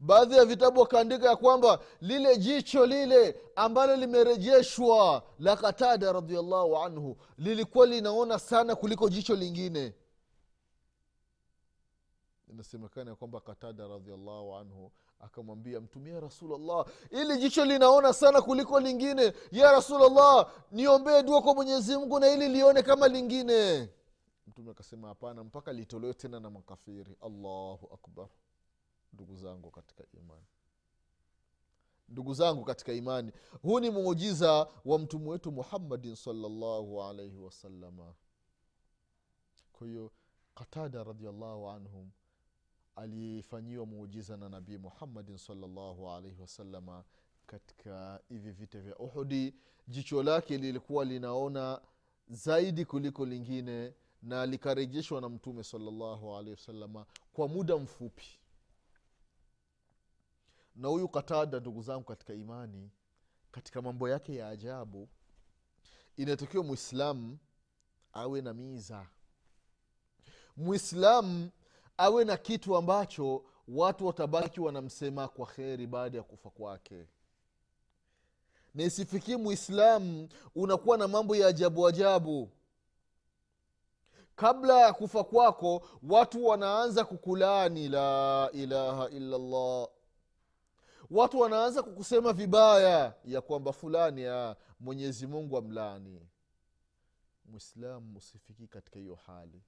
baadhi 0.00 0.36
ya 0.36 0.44
vitabu 0.44 0.80
wakaandika 0.80 1.28
ya 1.28 1.36
kwamba 1.36 1.78
lile 2.00 2.36
jicho 2.36 2.86
lile 2.86 3.40
ambalo 3.56 3.96
limerejeshwa 3.96 5.22
la 5.38 5.56
katada 5.56 6.12
radiallahu 6.12 6.76
anhu 6.76 7.16
lilikuwa 7.38 7.86
linaona 7.86 8.38
sana 8.38 8.76
kuliko 8.76 9.08
jicho 9.08 9.34
lingine. 9.36 9.94
Inasemekana 12.50 13.10
ya 13.10 13.16
kwamba 13.16 13.40
katada 13.40 13.88
radiallahu 13.88 14.54
anhu 14.56 14.92
akamwambia 15.20 15.80
mtumia 15.80 16.14
ya 16.14 16.20
rasulllah 16.20 16.86
ili 17.10 17.36
jicho 17.38 17.64
linaona 17.64 18.12
sana 18.12 18.42
kuliko 18.42 18.80
lingine. 18.80 19.32
Ya 19.52 19.72
rasulllah 19.72 20.50
niombee 20.72 21.22
dua 21.22 21.42
kwa 21.42 21.54
mwenyezi 21.54 21.96
mungu 21.96 22.20
na 22.20 22.28
ili 22.28 22.48
lione 22.48 22.82
kama 22.82 23.08
lingine. 23.08 23.88
Mtume 24.46 24.70
akasema 24.70 25.08
hapana 25.08 25.44
mpaka 25.44 25.72
litolewe 25.72 26.14
tena 26.14 26.40
na 26.40 26.50
makafiri. 26.50 27.16
Allahu 27.22 27.88
akbar 27.94 28.26
ndugu 29.12 29.36
zangu 29.36 29.70
katika 29.70 30.04
imani. 30.12 30.46
Ndugu 32.08 32.34
zangu 32.34 32.64
katika 32.64 32.92
imani 32.92 33.32
huu 33.62 33.80
ni 33.80 33.90
muujiza 33.90 34.68
wa 34.84 34.98
mtume 34.98 35.28
wetu 35.30 35.52
muhammadin 35.52 36.14
salllahu 36.14 37.02
alaihi 37.02 37.36
wasalama 37.38 38.14
kwa 39.72 39.86
hiyo 39.86 40.12
qatada 40.54 41.04
radiallahu 41.04 41.68
anhum 41.68 42.10
alifanyiwa 42.96 43.86
muujiza 43.86 44.36
na 44.36 44.48
nabii 44.48 44.78
muhammadin 44.78 45.38
salllahu 45.38 46.10
alaihi 46.10 46.40
wasalama 46.40 47.04
katika 47.46 48.20
hivi 48.28 48.50
vita 48.50 48.80
vya 48.80 48.96
uhudi 48.96 49.54
jicho 49.88 50.22
lake 50.22 50.58
lilikuwa 50.58 51.04
linaona 51.04 51.80
zaidi 52.28 52.84
kuliko 52.84 53.26
lingine 53.26 53.94
na 54.22 54.46
likarejeshwa 54.46 55.20
na 55.20 55.28
mtume 55.28 55.64
salllahu 55.64 56.32
alaihi 56.36 56.50
wasalama 56.50 57.06
kwa 57.32 57.48
muda 57.48 57.76
mfupi 57.76 58.37
na 60.78 60.88
huyu 60.88 61.08
katada 61.08 61.60
ndugu 61.60 61.82
zangu 61.82 62.04
katika 62.04 62.34
imani 62.34 62.90
katika 63.50 63.82
mambo 63.82 64.08
yake 64.08 64.34
ya 64.36 64.48
ajabu 64.48 65.08
inatakiwa 66.16 66.64
mwislamu 66.64 67.38
awe 68.12 68.40
na 68.40 68.54
miza. 68.54 69.06
Mwislamu 70.56 71.50
awe 71.96 72.24
na 72.24 72.36
kitu 72.36 72.76
ambacho 72.76 73.44
watu 73.68 74.06
watabaki 74.06 74.60
wanamsema 74.60 75.28
kwa 75.28 75.46
kheri 75.46 75.86
baada 75.86 76.18
ya 76.18 76.24
kufa 76.24 76.50
kwake. 76.50 77.06
Na 78.74 78.84
isifikie 78.84 79.36
mwislamu 79.36 80.28
unakuwa 80.54 80.98
na 80.98 81.08
mambo 81.08 81.36
ya 81.36 81.46
ajabu 81.46 81.86
ajabu. 81.88 82.50
Kabla 84.36 84.80
ya 84.80 84.92
kufa 84.92 85.24
kwako 85.24 85.88
watu 86.02 86.46
wanaanza 86.46 87.04
kukulani 87.04 87.88
la 87.88 88.50
ilaha 88.52 89.08
illallah 89.08 89.88
watu 91.10 91.40
wanaanza 91.40 91.82
kukusema 91.82 92.32
vibaya 92.32 93.14
ya 93.24 93.40
kwamba 93.40 93.72
fulani 93.72 94.22
ya 94.22 94.56
mwenyezi 94.80 95.26
mungu 95.26 95.56
amlani 95.56 96.28
mwislamu 97.44 98.18
usifiki 98.18 98.66
katika 98.68 98.98
hiyo 98.98 99.14
hali. 99.14 99.62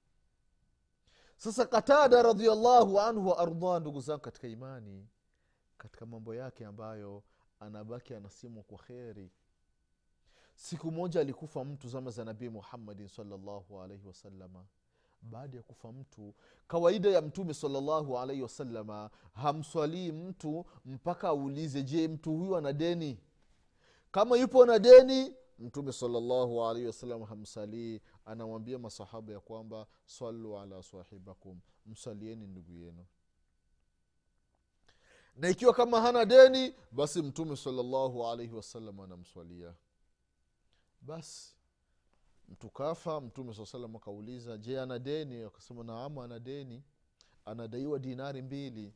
Sasa 1.37 1.65
katada 1.65 2.23
radiallahu 2.23 2.99
anhu 2.99 3.27
wa 3.27 3.37
ardah 3.37 3.79
ndugu 3.81 4.01
zangu 4.01 4.21
katika 4.21 4.47
imani 4.47 5.07
katika 5.77 6.05
mambo 6.05 6.35
yake 6.35 6.65
ambayo 6.65 7.23
anabaki 7.59 8.13
anasimwa 8.13 8.63
kwa 8.63 8.77
kheri. 8.77 9.31
Siku 10.55 10.91
moja 10.91 11.21
alikufa 11.21 11.65
mtu 11.65 11.87
zama 11.89 12.11
za 12.11 12.25
nabii 12.25 12.49
muhammadin 12.49 13.07
salllahu 13.07 13.81
alaihi 13.81 14.07
wasalama 14.07 14.65
baada 15.21 15.57
ya 15.57 15.63
kufa 15.63 15.91
mtu. 15.91 16.33
Kawaida 16.67 17.09
ya 17.09 17.21
mtume 17.21 17.53
salllahu 17.53 18.19
alaihi 18.19 18.41
wasalama 18.41 19.09
hamswalii 19.33 20.11
mtu 20.11 20.65
mpaka 20.85 21.27
aulize 21.27 21.83
je 21.83 22.07
mtu 22.07 22.37
huyu 22.37 22.57
ana 22.57 22.73
deni? 22.73 23.19
Kama 24.11 24.37
yupo 24.37 24.65
na 24.65 24.79
deni 24.79 25.35
mtume 25.59 25.91
salllahu 25.93 26.65
alaihi 26.65 26.87
wasalam 26.87 27.23
hamsalii 27.23 28.01
anawambia 28.25 28.79
masahaba 28.79 29.33
ya 29.33 29.39
kwamba 29.39 29.87
salu 30.05 30.59
ala 30.59 30.83
sahibakum 30.83 31.59
msalieni 31.85 32.47
ndugu 32.47 32.77
yenu. 32.77 33.05
Na 35.35 35.49
ikiwa 35.49 35.73
kama 35.73 36.01
hana 36.01 36.25
deni 36.25 36.75
basi 36.91 37.21
mtume 37.21 37.55
salllahu 37.57 38.27
alaihi 38.27 38.53
wasalam 38.53 38.99
anamswalia. 38.99 39.73
Basi 41.01 41.55
mtu 42.51 42.69
kafa 42.69 43.21
mtume 43.21 43.53
saa 43.53 43.65
salam 43.65 43.95
akauliza 43.95 44.57
je 44.57 44.79
ana 44.81 44.99
deni? 44.99 45.43
Akasema 45.43 45.83
naamu 45.83 46.23
ana 46.23 46.39
deni. 46.39 46.83
Anadaiwa 47.45 47.99
dinari 47.99 48.41
mbili. 48.41 48.93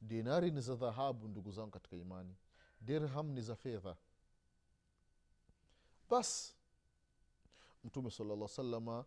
Dinari 0.00 0.50
ni 0.50 0.60
za 0.60 0.74
dhahabu 0.74 1.28
ndugu 1.28 1.50
zangu 1.52 1.70
katika 1.70 1.96
imani. 1.96 2.34
Dirham 2.80 3.30
ni 3.30 3.40
za 3.42 3.56
fedha. 3.56 3.96
Basi 6.10 6.54
mtume 7.84 8.10
salalla 8.10 8.48
salama 8.48 9.04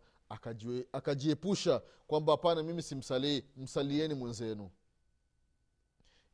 akajiepusha 0.92 1.82
kwamba 2.06 2.32
hapana 2.32 2.62
mimi 2.62 2.82
simsalii 2.82 3.44
msalieni 3.56 4.14
mwenzenu. 4.14 4.70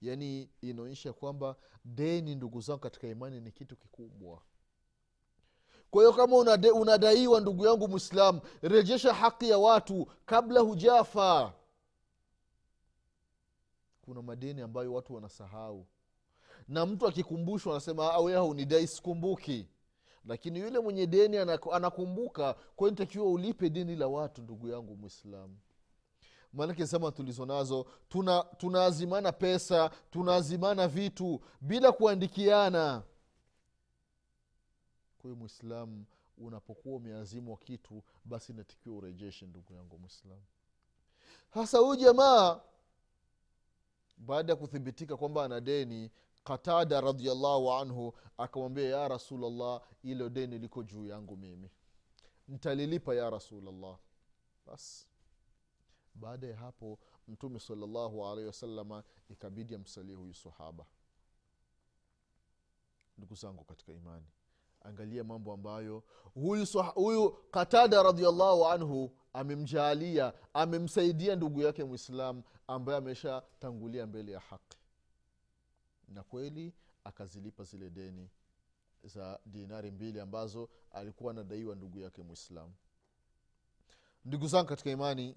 Yaani 0.00 0.50
inaonyesha 0.60 1.12
kwamba 1.12 1.56
deni 1.84 2.34
ndugu 2.34 2.60
zangu 2.60 2.80
katika 2.80 3.08
imani 3.08 3.40
ni 3.40 3.52
kitu 3.52 3.76
kikubwa 3.76 4.42
kwa 5.92 6.02
hiyo 6.02 6.12
kama 6.12 6.36
unade, 6.36 6.70
unadaiwa 6.70 7.40
ndugu 7.40 7.66
yangu 7.66 7.88
mwislamu 7.88 8.40
rejesha 8.62 9.14
haki 9.14 9.48
ya 9.48 9.58
watu 9.58 10.06
kabla 10.26 10.60
hujafa. 10.60 11.52
Kuna 14.02 14.22
madeni 14.22 14.60
ambayo 14.60 14.92
watu 14.94 15.14
wanasahau. 15.14 15.86
Na 16.68 16.86
mtu 16.86 17.06
akikumbushwa 17.06 17.72
anasema 17.72 18.18
we 18.18 18.32
haunidai 18.34 18.86
sikumbuki. 18.86 19.68
Lakini 20.24 20.58
yule 20.58 20.78
mwenye 20.78 21.06
deni 21.06 21.36
anakumbuka 21.72 22.54
kwayo 22.76 22.90
nitakiwa 22.90 23.26
ulipe 23.30 23.70
deni 23.70 23.96
la 23.96 24.08
watu 24.08 24.42
ndugu 24.42 24.68
yangu 24.68 24.96
mwislamu 24.96 25.56
maanake 26.52 26.84
zama 26.84 27.12
tulizo 27.12 27.46
nazo 27.46 27.86
tunaazimana 28.58 29.32
tuna 29.32 29.32
pesa 29.32 29.90
tunaazimana 30.10 30.88
vitu 30.88 31.40
bila 31.60 31.92
kuandikiana 31.92 33.02
kwa 35.22 35.30
hiyo 35.30 35.36
mwislamu 35.36 36.04
unapokuwa 36.38 36.96
umeazimwa 36.96 37.56
kitu 37.56 38.02
basi 38.24 38.52
inatakiwa 38.52 38.96
urejeshe 38.96 39.46
ndugu 39.46 39.72
yangu 39.74 39.98
mwislamu 39.98 40.42
hasa 41.50 41.78
huyu 41.78 41.96
jamaa 41.96 42.60
baada 44.18 44.52
ya 44.52 44.56
kuthibitika 44.56 45.16
kwamba 45.16 45.44
ana 45.44 45.60
deni 45.60 46.10
qatada 46.44 47.00
radiallahu 47.00 47.72
anhu 47.72 48.14
akamwambia 48.38 48.88
ya 48.88 49.08
rasulllah 49.08 49.82
ilo 50.02 50.28
deni 50.28 50.58
liko 50.58 50.82
juu 50.82 51.06
yangu 51.06 51.36
mimi. 51.36 51.70
Ntalilipa 52.48 53.14
ya 53.14 53.30
rasulllah 53.30 53.98
basi 54.66 55.06
baada 56.14 56.46
ya 56.46 56.56
hapo 56.56 56.98
mtume 57.28 57.60
salllahu 57.60 58.26
alaihi 58.26 58.46
wasalama 58.46 59.04
ikabidi 59.30 59.74
amsalie 59.74 60.14
huyu 60.14 60.34
sahaba. 60.34 60.86
Ndugu 63.18 63.34
zangu 63.34 63.64
katika 63.64 63.92
imani 63.92 64.26
angalia 64.84 65.24
mambo 65.24 65.52
ambayo 65.52 66.02
huyu, 66.34 66.66
huyu 66.94 67.30
katada 67.50 68.02
radiallahu 68.02 68.66
anhu 68.66 69.16
amemjaalia 69.32 70.32
amemsaidia 70.54 71.36
ndugu 71.36 71.62
yake 71.62 71.84
mwislam 71.84 72.42
ambaye 72.66 72.98
ameshatangulia 72.98 74.06
mbele 74.06 74.32
ya 74.32 74.40
haki. 74.40 74.78
Na 76.08 76.22
kweli 76.22 76.72
akazilipa 77.04 77.64
zile 77.64 77.90
deni 77.90 78.30
za 79.04 79.40
dinari 79.46 79.90
mbili 79.90 80.20
ambazo 80.20 80.68
alikuwa 80.92 81.32
anadaiwa 81.32 81.74
ndugu 81.74 81.98
yake 82.00 82.22
mwislamu 82.22 82.72
ndugu 84.24 84.46
zangu 84.46 84.68
katika 84.68 84.90
imani 84.90 85.36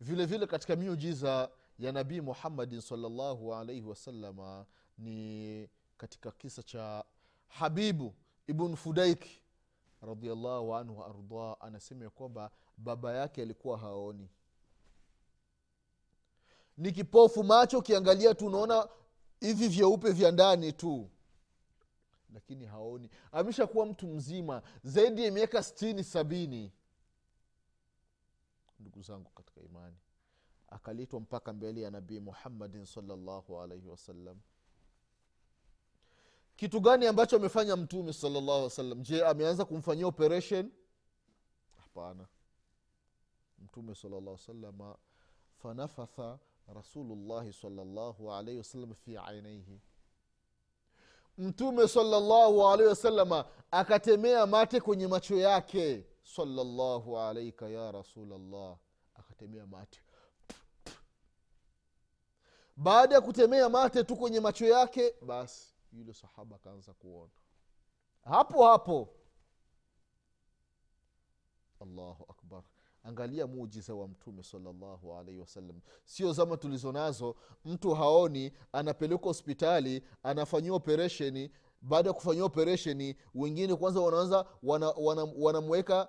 vile 0.00 0.26
vile 0.26 0.46
katika 0.46 0.76
miujiza 0.76 1.50
ya 1.78 1.92
nabii 1.92 2.20
muhammadin 2.20 2.80
salllahu 2.80 3.54
alaihi 3.54 3.82
wasalama 3.86 4.66
ni 4.98 5.68
katika 5.96 6.30
kisa 6.30 6.62
cha 6.62 7.04
habibu 7.48 8.14
ibn 8.46 8.76
fudaik 8.76 9.26
radiallahu 10.02 10.74
anhu 10.74 10.98
waardah 10.98 11.56
anasema 11.60 12.04
ya 12.04 12.10
kwamba 12.10 12.50
baba 12.76 13.12
yake 13.14 13.42
alikuwa 13.42 13.78
haoni. 13.78 14.28
Ni 16.76 16.92
kipofu 16.92 17.44
macho 17.44 17.78
ukiangalia 17.78 18.34
tu 18.34 18.46
unaona 18.46 18.88
hivi 19.40 19.68
vyeupe 19.68 20.10
vya 20.10 20.30
ndani 20.32 20.72
tu 20.72 21.10
lakini 22.34 22.66
haoni. 22.66 23.10
Ameshakuwa 23.32 23.86
mtu 23.86 24.06
mzima 24.06 24.62
zaidi 24.84 25.24
ya 25.24 25.32
miaka 25.32 25.62
stini 25.62 26.04
sabini. 26.04 26.72
Ndugu 28.80 29.02
zangu 29.02 29.30
katika 29.30 29.60
imani 29.60 29.96
akaletwa 30.68 31.20
mpaka 31.20 31.52
mbele 31.52 31.80
ya 31.80 31.90
nabii 31.90 32.20
muhammadin 32.20 32.84
salllahu 32.84 33.60
alaihi 33.60 33.88
wasallam 33.88 34.40
kitu 36.56 36.80
gani 36.80 37.06
ambacho 37.06 37.36
amefanya 37.36 37.76
mtume 37.76 38.12
salllahu 38.12 38.50
alih 38.52 38.64
wasallam? 38.64 39.02
Je 39.02 39.24
ameanza 39.24 39.64
kumfanyia 39.64 40.06
operation? 40.06 40.70
Hapana. 41.76 42.26
Mtume 43.58 43.94
salllah 43.94 44.38
salama 44.38 44.96
fanafatha 45.62 46.38
rasulullahi 46.74 47.52
salllahu 47.52 48.32
alaihi 48.32 48.58
wasallam 48.58 48.94
fi 48.94 49.16
ainaihi 49.16 49.80
mtume 51.38 51.88
salllahu 51.88 52.68
alaihi 52.68 52.88
wasalama 52.88 53.44
akatemea 53.70 54.46
mate 54.46 54.80
kwenye 54.80 55.06
macho 55.06 55.36
yake. 55.36 56.04
Salllahu 56.22 57.18
alaika 57.18 57.68
ya 57.68 57.92
rasulllah 57.92 58.76
akatemea 59.14 59.66
mate. 59.66 60.00
Baada 62.76 63.14
ya 63.14 63.20
kutemea 63.20 63.68
mate 63.68 64.04
tu 64.04 64.16
kwenye 64.16 64.40
macho 64.40 64.66
yake 64.66 65.14
basi 65.22 65.75
yule 65.96 66.14
sahaba 66.14 66.56
akaanza 66.56 66.94
kuona. 66.94 67.30
Hapo 68.24 68.64
hapo. 68.66 69.08
Allahu 71.80 72.24
akbar. 72.28 72.62
Angalia 73.02 73.46
muujiza 73.46 73.94
wa 73.94 74.08
mtume 74.08 74.42
salllahu 74.42 75.14
alaihi 75.14 75.40
wasallam. 75.40 75.80
Sio 76.04 76.32
zama 76.32 76.56
tulizo 76.56 76.92
nazo. 76.92 77.36
Mtu 77.64 77.94
haoni 77.94 78.52
anapelekwa 78.72 79.28
hospitali 79.28 80.02
anafanyiwa 80.22 80.76
operesheni. 80.76 81.50
Baada 81.82 82.08
ya 82.10 82.14
kufanyiwa 82.14 82.46
operesheni 82.46 83.16
wengine 83.34 83.76
kwanza 83.76 84.00
wanaanza 84.00 84.46
wanamweka 84.62 85.94
wana, 85.94 86.08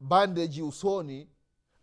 bandeji 0.00 0.62
usoni 0.62 1.28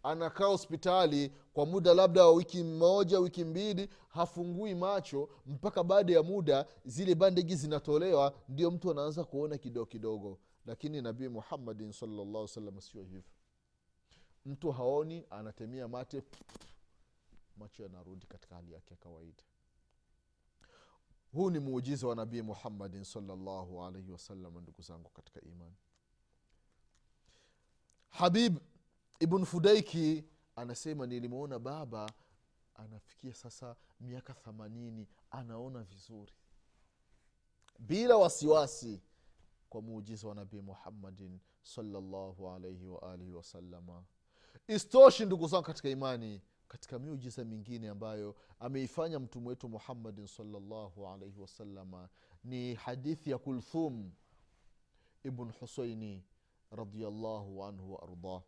anakaa 0.05 0.45
hospitali 0.45 1.31
kwa 1.53 1.65
muda 1.65 1.93
labda 1.93 2.25
wa 2.25 2.31
wiki 2.31 2.63
moja 2.63 3.19
wiki 3.19 3.45
mbili 3.45 3.89
hafungui 4.09 4.75
macho 4.75 5.29
mpaka 5.45 5.83
baada 5.83 6.13
ya 6.13 6.23
muda 6.23 6.65
zile 6.85 7.15
bandeji 7.15 7.55
zinatolewa 7.55 8.33
ndio 8.49 8.71
mtu 8.71 8.91
anaanza 8.91 9.23
kuona 9.23 9.57
kidogo 9.57 9.85
kidogo. 9.85 10.39
Lakini 10.65 11.01
nabii 11.01 11.27
muhammadin 11.27 11.91
salllah 11.91 12.47
salam 12.47 12.81
sio 12.81 13.01
hivyo. 13.01 13.23
Mtu 14.45 14.71
haoni 14.71 15.25
anatemia 15.29 15.87
mate 15.87 16.23
macho 17.57 17.83
yanarudi 17.83 18.25
katika 18.27 18.55
hali 18.55 18.71
yake 18.73 18.93
ya 18.93 18.97
kawaida. 18.97 19.43
Huu 21.33 21.49
ni 21.49 21.59
muujiza 21.59 22.07
wa 22.07 22.15
nabii 22.15 22.41
muhammadin 22.41 23.03
salllahu 23.03 23.83
alaihi 23.83 24.11
wasallam 24.11 24.57
ndugu 24.61 24.81
zangu 24.81 25.09
katika 25.09 25.41
imani. 25.41 25.75
Habib 28.09 28.57
ibn 29.19 29.45
fudaiki 29.45 30.23
anasema 30.55 31.07
nilimwona 31.07 31.59
baba 31.59 32.11
anafikia 32.75 33.33
sasa 33.33 33.75
miaka 33.99 34.33
thamanini 34.33 35.07
anaona 35.31 35.83
vizuri. 35.83 36.33
Bila 37.79 38.17
wasiwasi 38.17 39.01
kwa 39.69 39.81
muujiza 39.81 40.27
wa 40.27 40.35
nabii 40.35 40.61
muhammadin 40.61 41.39
salllahu 41.63 42.49
alaihi 42.49 42.85
waalihi 42.87 43.31
wasalama 43.33 44.03
istoshi 44.67 45.25
ndugu 45.25 45.47
zangu 45.47 45.63
katika 45.63 45.89
imani 45.89 46.41
katika 46.67 46.99
miujiza 46.99 47.45
mingine 47.45 47.89
ambayo 47.89 48.35
ameifanya 48.59 49.19
mtume 49.19 49.47
wetu 49.47 49.69
muhammadin 49.69 50.27
salllahu 50.27 51.07
alaihi 51.07 51.39
wasalama 51.39 52.09
ni 52.43 52.73
hadithi 52.73 53.29
ya 53.31 53.37
kulthum 53.37 54.11
ibn 55.23 55.51
husaini 55.59 56.23
radiallahu 56.71 57.63
anhu 57.65 57.93
waardah 57.93 58.41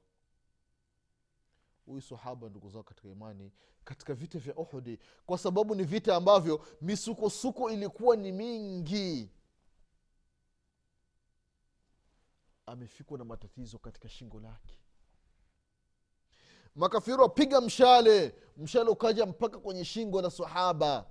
huyu 1.87 2.01
sahaba 2.01 2.49
ndugu 2.49 2.69
zao 2.69 2.83
katika 2.83 3.07
imani 3.09 3.51
katika 3.83 4.13
vita 4.13 4.39
vya 4.39 4.55
uhudi. 4.55 4.99
Kwa 5.25 5.37
sababu 5.37 5.75
ni 5.75 5.83
vita 5.83 6.15
ambavyo 6.15 6.65
misukosuko 6.81 7.71
ilikuwa 7.71 8.15
ni 8.15 8.31
mingi. 8.31 9.31
Amefikwa 12.65 13.17
na 13.17 13.25
matatizo 13.25 13.77
katika 13.77 14.09
shingo 14.09 14.39
lake. 14.39 14.77
Makafiri 16.75 17.17
wapiga 17.17 17.61
mshale. 17.61 18.35
Mshale 18.57 18.89
ukaja 18.89 19.25
mpaka 19.25 19.59
kwenye 19.59 19.85
shingo 19.85 20.21
la 20.21 20.31
sahaba. 20.31 21.05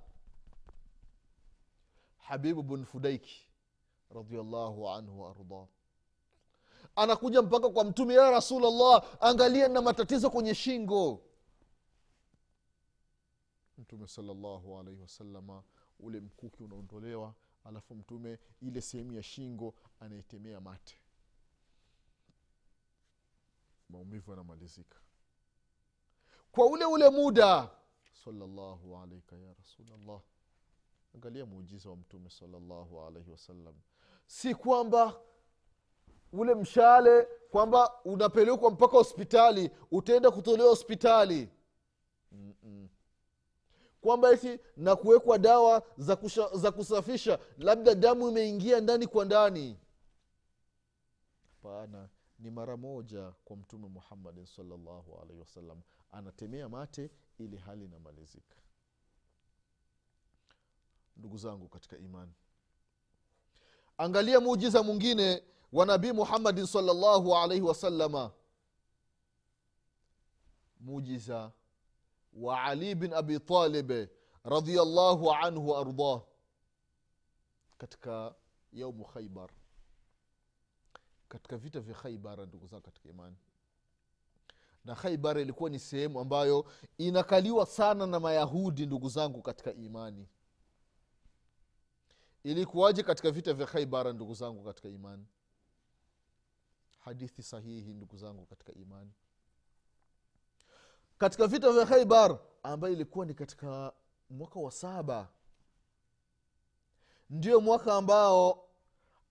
Habibu 2.17 2.63
bn 2.63 2.85
fudaiki 2.85 3.49
radiallahu 4.09 4.89
anhu 4.89 5.21
waardah 5.21 5.67
anakuja 6.97 7.41
mpaka 7.41 7.69
kwa 7.69 7.83
mtume 7.83 8.13
ya 8.13 8.31
rasulllah 8.31 9.03
angalia 9.19 9.67
na 9.67 9.81
matatizo 9.81 10.29
kwenye 10.29 10.55
shingo. 10.55 11.21
Mtume 13.77 14.07
salllahu 14.07 14.79
alaihi 14.79 15.01
wasalama 15.01 15.63
ule 15.99 16.19
mkuki 16.19 16.63
unaondolewa 16.63 17.33
alafu 17.63 17.95
mtume 17.95 18.39
ile 18.61 18.81
sehemu 18.81 19.13
ya 19.13 19.23
shingo 19.23 19.73
anaitemea 19.99 20.61
mate. 20.61 20.95
Maumivu 23.89 24.31
yanamalizika. 24.31 24.97
Kwa 26.51 26.65
ule 26.65 26.85
ule 26.85 27.09
muda 27.09 27.69
salllahu 28.23 28.97
alaika 28.97 29.35
ya 29.35 29.53
rasulllah 29.53 30.21
angalia 31.15 31.45
muujiza 31.45 31.89
wa 31.89 31.95
mtume 31.95 32.29
salllahu 32.29 33.01
alaihi 33.01 33.31
wasallam. 33.31 33.75
Si 34.27 34.55
kwamba 34.55 35.21
ule 36.33 36.55
mshale 36.55 37.27
kwamba 37.51 38.03
unapelekwa 38.05 38.71
mpaka 38.71 38.97
hospitali 38.97 39.71
utaenda 39.91 40.31
kutolewa 40.31 40.69
hospitali. 40.69 41.49
Kwamba 44.01 44.31
eti 44.31 44.59
na 44.77 44.95
kuwekwa 44.95 45.37
dawa 45.37 45.83
za, 45.97 46.15
kusha, 46.15 46.49
za 46.57 46.71
kusafisha 46.71 47.39
labda 47.57 47.95
damu 47.95 48.29
imeingia 48.29 48.79
ndani 48.81 49.07
kwa 49.07 49.25
ndani. 49.25 49.77
Hapana 51.63 52.09
ni 52.39 52.51
mara 52.51 52.77
moja 52.77 53.31
kwa 53.45 53.55
mtume 53.57 53.87
muhammadin 53.87 54.45
salllahu 54.45 55.19
alaihi 55.21 55.39
wasallam. 55.39 55.81
Anatemea 56.11 56.69
mate 56.69 57.09
ili 57.37 57.57
hali 57.57 57.85
inamalizika. 57.85 58.55
Ndugu 61.17 61.37
zangu 61.37 61.67
katika 61.67 61.97
imani 61.97 62.31
angalia 63.97 64.39
muujiza 64.39 64.83
mwingine 64.83 65.43
wa 65.71 65.85
nabii 65.85 66.11
muhammadin 66.11 66.65
salllahu 66.65 67.35
alaihi 67.35 67.61
wasalama 67.63 68.31
mujiza 70.79 71.51
wa 72.33 72.63
ali 72.63 72.95
bin 72.95 73.13
abi 73.13 73.39
talib 73.39 73.91
radiallahu 74.43 75.31
anhu 75.31 75.69
waardah 75.69 76.21
katika 77.77 78.35
yaumu 78.73 79.05
khaibar 79.05 79.49
katika 81.29 81.57
vita 81.57 81.79
vya 81.79 81.95
khaibara 81.95 82.45
ndugu 82.45 82.67
zangu 82.67 82.81
katika 82.83 83.09
imani. 83.09 83.35
Na 84.85 84.95
khaibar 84.95 85.39
ilikuwa 85.39 85.69
ni 85.69 85.79
sehemu 85.79 86.19
ambayo 86.19 86.65
inakaliwa 86.97 87.65
sana 87.65 88.07
na 88.07 88.19
mayahudi 88.19 88.85
ndugu 88.85 89.09
zangu 89.09 89.41
katika 89.41 89.73
imani. 89.73 90.27
Ilikuwaje 92.43 93.03
katika 93.03 93.31
vita 93.31 93.53
vya 93.53 93.65
khaibara 93.67 94.13
ndugu 94.13 94.33
zangu 94.33 94.63
katika 94.63 94.89
imani 94.89 95.25
hadithi 97.07 97.43
sahihi 97.43 97.93
ndugu 97.93 98.17
zangu 98.17 98.45
katika 98.45 98.73
imani. 98.73 99.11
Katika 101.17 101.47
vita 101.47 101.71
vya 101.71 101.85
khaibar 101.85 102.39
ambayo 102.63 102.93
ilikuwa 102.93 103.25
ni 103.25 103.33
katika 103.33 103.93
mwaka 104.29 104.59
wa 104.59 104.71
saba 104.71 105.29
ndio 107.29 107.61
mwaka 107.61 107.93
ambao 107.93 108.69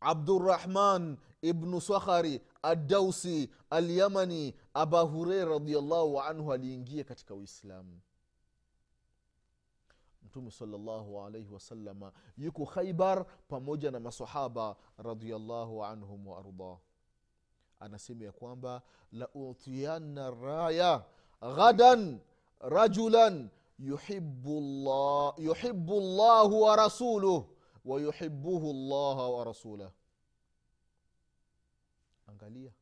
abdurahman 0.00 1.16
ibnu 1.42 1.80
sakhari 1.80 2.42
adausi 2.62 3.50
alyamani 3.70 4.54
aba 4.74 5.00
hureira 5.00 5.50
radiallahu 5.50 6.20
anhu 6.20 6.52
aliingia 6.52 7.04
katika 7.04 7.34
uislamu. 7.34 8.00
Mtume 10.22 10.50
salllahu 10.50 11.20
alaihi 11.22 11.48
wasalama 11.54 12.12
yuko 12.36 12.66
khaibar 12.66 13.26
pamoja 13.48 13.90
na 13.90 14.00
masahaba 14.00 14.76
radiallahu 14.98 15.84
anhum 15.84 16.26
waardah 16.26 16.78
anasema 17.80 18.24
ya 18.24 18.32
kwamba 18.32 18.82
lautiyanna 19.12 20.30
raya 20.30 21.04
ghadan 21.40 22.20
rajulan 22.60 23.50
yuhibu 23.78 24.60
llahu 26.00 26.62
wa 26.62 26.76
rasuluh 26.76 27.44
wa 27.84 28.00
yuhibuhu 28.00 28.72
llaha 28.72 29.28
wa 29.28 29.44
rasulah. 29.44 29.90
Angalia. 32.26 32.72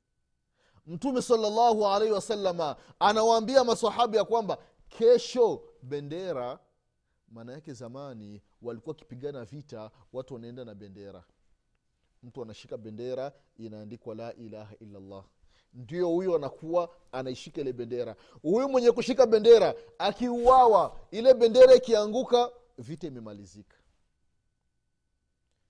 Mtume 0.86 1.22
salllahu 1.22 1.86
alaihi 1.86 2.12
wasalama 2.14 2.76
anawaambia 2.98 3.64
masahabu 3.64 4.16
ya 4.16 4.24
kwamba 4.24 4.58
kesho 4.88 5.62
bendera 5.82 6.58
maana 7.28 7.52
yake 7.52 7.72
zamani 7.72 8.42
walikuwa 8.62 8.92
wakipigana 8.92 9.44
vita 9.44 9.90
watu 10.12 10.34
wanaenda 10.34 10.64
na 10.64 10.74
bendera 10.74 11.24
mtu 12.24 12.42
anashika 12.42 12.76
bendera 12.76 13.32
inaandikwa 13.56 14.14
la 14.14 14.34
ilaha 14.34 14.74
illallah. 14.80 15.24
Ndio 15.74 16.08
huyo 16.08 16.36
anakuwa 16.36 16.90
anaishika 17.12 17.60
ile 17.60 17.72
bendera. 17.72 18.16
Huyu 18.42 18.68
mwenye 18.68 18.92
kushika 18.92 19.26
bendera 19.26 19.74
akiuawa 19.98 21.00
ile 21.10 21.34
bendera 21.34 21.74
ikianguka 21.74 22.50
vita 22.78 23.06
imemalizika. 23.06 23.76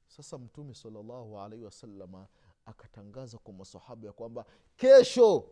Sasa 0.07 0.38
mtume 0.38 0.75
salllahu 0.75 1.40
alaihi 1.40 1.64
wasalama 1.64 2.27
akatangaza 2.67 3.38
kwa 3.38 3.53
masahaba 3.55 4.07
ya 4.07 4.12
kwamba 4.12 4.45
kesho 4.77 5.49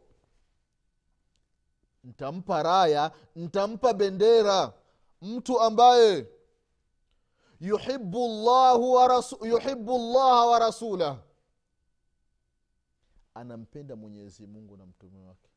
ntampa 2.05 2.63
raya 2.63 3.13
ntampa 3.37 3.93
bendera. 3.95 4.73
Mtu 5.23 5.61
ambaye 5.61 6.27
yuhibu 7.63 8.29
llaha 8.29 8.79
wa 10.47 10.59
rasulah 10.59 11.19
anampenda 13.35 13.97
mwenyezi 13.97 14.47
mungu 14.47 14.77
na 14.77 14.87
mtume 14.87 15.21
wake. 15.21 15.51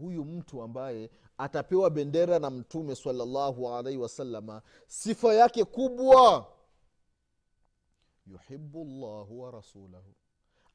Huyu 0.00 0.24
mtu 0.24 0.62
ambaye 0.62 1.10
atapewa 1.38 1.90
bendera 1.90 2.38
na 2.38 2.50
mtume 2.50 2.94
salallahu 2.96 3.74
alaihi 3.74 3.98
wasalama 3.98 4.62
sifa 4.86 5.34
yake 5.34 5.64
kubwa 5.64 6.46
yuhibu 8.26 8.84
llahu 8.84 9.40
wa 9.40 9.50
rasulahu. 9.50 10.14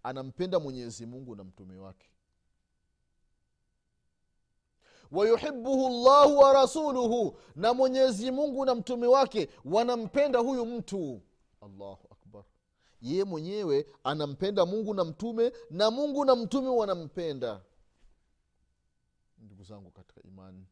Anampenda 0.04 0.60
mwenyezi 0.60 1.06
mungu 1.06 1.36
na 1.36 1.44
mtume 1.44 1.78
wake 1.78 2.12
wayuhibuhu 5.12 5.90
llahu 5.90 6.38
wa 6.38 6.54
rasuluhu 6.54 7.38
na 7.56 7.74
mwenyezi 7.74 8.32
mungu 8.32 8.66
na 8.66 8.76
mtume 8.76 9.08
wake 9.08 9.50
wanampenda 9.66 10.40
huyu 10.40 10.66
mtu. 10.66 11.22
Allahu 11.62 12.08
akbar. 12.12 12.44
Yeye 13.02 13.24
mwenyewe 13.24 13.88
anampenda 14.04 14.66
mungu 14.66 14.94
na 14.94 15.04
mtume 15.04 15.52
na 15.70 15.92
mungu 15.92 16.26
na 16.26 16.36
mtume 16.36 16.70
wanampenda. 16.70 17.62
Ndugu 19.38 19.64
zangu 19.64 19.92
katika 19.92 20.22
imani 20.24 20.66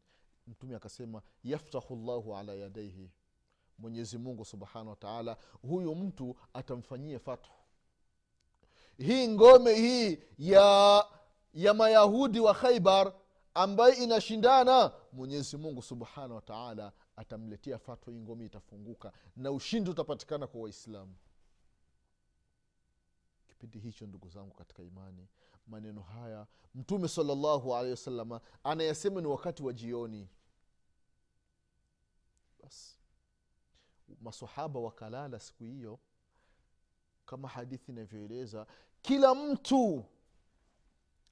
mtume 0.48 0.76
akasema 0.76 1.22
yaftahu 1.44 1.96
llahu 1.96 2.36
ala 2.38 2.54
yadaihi 2.54 3.12
mwenyezi 3.78 4.18
mungu 4.18 4.46
subhanahu 4.46 4.90
wataala 4.90 5.38
huyu 5.62 5.96
mtu 5.96 6.36
atamfanyia 6.54 7.20
fathu. 7.20 7.52
Hii 8.98 9.28
ngome 9.28 9.74
hii 9.76 10.20
ya 10.38 11.06
ya 11.54 11.74
mayahudi 11.74 12.40
wa 12.40 12.54
khaibar 12.54 13.14
ambayo 13.60 13.94
inashindana 13.96 14.92
mwenyezi 15.14 15.58
mungu 15.58 15.82
subhanahu 15.82 16.36
wataala 16.36 16.94
atamletea 17.16 17.78
fatwa 17.78 18.14
hii 18.14 18.20
ngome 18.20 18.46
itafunguka 18.46 19.14
na 19.36 19.52
ushindi 19.52 19.90
utapatikana 19.90 20.48
kwa 20.48 20.62
waislamu. 20.62 21.16
Kipindi 23.48 23.80
hicho 23.80 24.08
ndugu 24.08 24.30
zangu 24.30 24.54
katika 24.56 24.84
imani 24.84 25.28
maneno 25.68 26.02
haya 26.02 26.48
mtume 26.76 27.08
salallahu 27.08 27.76
alehi 27.76 27.92
wasalama 27.92 28.42
anayasema 28.64 29.22
ni 29.22 29.28
wakati 29.28 29.64
wa 29.64 29.74
jioni. 29.74 30.30
Basi 32.64 32.98
masahaba 34.22 34.80
wakalala 34.80 35.40
siku 35.40 35.64
hiyo 35.64 36.00
kama 37.26 37.48
hadithi 37.48 37.92
inavyoeleza 37.92 38.68
kila 39.02 39.36
mtu 39.36 40.06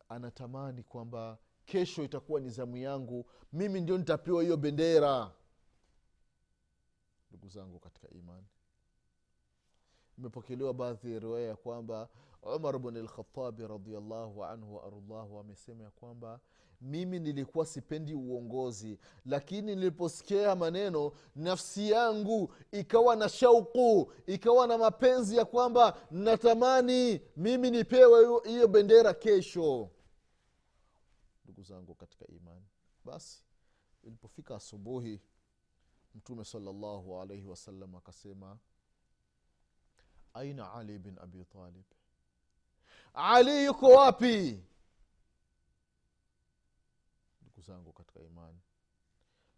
anatamani 0.10 0.84
kwamba 0.84 1.38
kesho 1.68 2.04
itakuwa 2.04 2.40
ni 2.42 2.50
zamu 2.50 2.78
yangu. 2.78 3.26
Mimi 3.54 3.82
ndio 3.82 3.98
nitapewa 3.98 4.44
hiyo 4.44 4.58
bendera. 4.58 5.32
Ndugu 7.30 7.48
zangu 7.50 7.80
katika 7.80 8.10
imani 8.10 8.48
imepokelewa 10.18 10.74
baadhi 10.74 11.14
ya 11.14 11.20
riwaya 11.20 11.48
ya 11.48 11.56
kwamba 11.56 12.10
umar 12.56 12.80
bn 12.80 12.98
lkhatabi 12.98 13.68
radiallahu 13.68 14.46
anhu 14.46 14.76
waarullahu 14.76 15.40
amesema 15.40 15.84
ya 15.84 15.92
kwamba 15.92 16.40
mimi 16.82 17.20
nilikuwa 17.20 17.66
sipendi 17.66 18.14
uongozi 18.14 19.00
lakini 19.26 19.76
niliposikia 19.76 20.56
maneno 20.56 21.12
nafsi 21.36 21.92
yangu 21.92 22.54
ikawa 22.72 23.16
na 23.16 23.30
shauku 23.30 24.12
ikawa 24.28 24.68
na 24.68 24.78
mapenzi 24.78 25.38
ya 25.38 25.46
kwamba 25.46 25.98
natamani 26.12 27.22
mimi 27.38 27.72
nipewe 27.72 28.42
hiyo 28.50 28.68
bendera 28.68 29.14
kesho 29.14 29.90
ndugu 31.58 31.68
zangu 31.70 31.96
katika 31.96 32.28
imani. 32.28 32.66
Basi 33.06 33.44
ilipofika 34.04 34.56
asubuhi 34.56 35.22
mtume 36.16 36.46
salllahu 36.46 37.22
alaihi 37.22 37.46
wasallam 37.48 37.96
akasema 37.96 38.58
aina 40.34 40.74
ali 40.74 41.00
bin 41.00 41.20
abi 41.20 41.46
talib? 41.46 41.86
Ali 43.14 43.66
yuko 43.66 43.86
wapi? 43.90 44.64
Ndugu 47.42 47.62
zangu 47.62 47.94
katika 47.94 48.20
imani. 48.22 48.60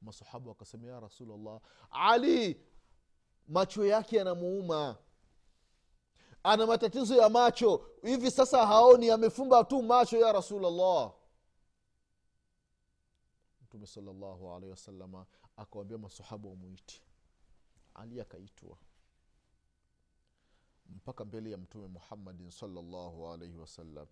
Masahaba 0.02 0.50
wakasema 0.50 0.88
ya 0.88 1.00
rasulllah 1.00 1.62
ali 1.92 2.62
macho 3.48 3.86
yake 3.86 4.18
yanamuuma. 4.18 4.98
Ana 6.44 6.66
matatizo 6.66 7.16
ya 7.16 7.30
macho. 7.30 7.88
Hivi 8.02 8.32
sasa 8.32 8.68
haoni 8.68 9.10
amefumba 9.10 9.64
tu 9.64 9.82
macho 9.84 10.18
ya 10.18 10.32
rasulllah 10.32 11.19
mtume 13.70 13.88
salllahu 13.88 14.52
alaihi 14.54 14.72
wasalama 14.72 15.26
akawambia 15.58 15.98
masahaba 15.98 16.50
wamwiti 16.50 17.02
ali 17.94 18.22
akaitwa. 18.22 18.78
Mpaka 20.86 21.26
mbele 21.26 21.52
ya 21.52 21.58
mtume 21.58 21.88
muhammadin 21.88 22.52
salllahu 22.52 23.28
alaihi 23.28 23.58
wasallam. 23.58 24.08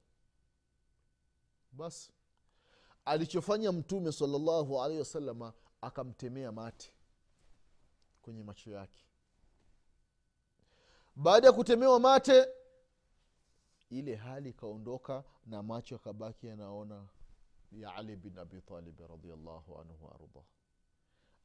Basi 1.72 2.12
alichofanya 3.06 3.72
mtume 3.72 4.12
salllahu 4.12 4.82
alaihi 4.82 5.00
wasalama 5.00 5.54
akamtemea 5.82 6.52
mate 6.52 6.92
kwenye 8.22 8.44
macho 8.44 8.72
yake. 8.72 9.06
Baada 11.16 11.48
ya 11.48 11.54
kutemewa 11.54 12.00
mate 12.00 12.48
ile 13.90 14.16
hali 14.16 14.50
ikaondoka 14.50 15.24
na 15.46 15.64
macho 15.64 15.96
akabaki 15.96 16.48
yanaona 16.48 17.08
ya 17.72 17.96
ali 17.96 18.16
bin 18.16 18.38
abitalibi 18.40 19.04
radiallahu 19.08 19.78
anhu 19.78 20.06
waardah 20.06 20.44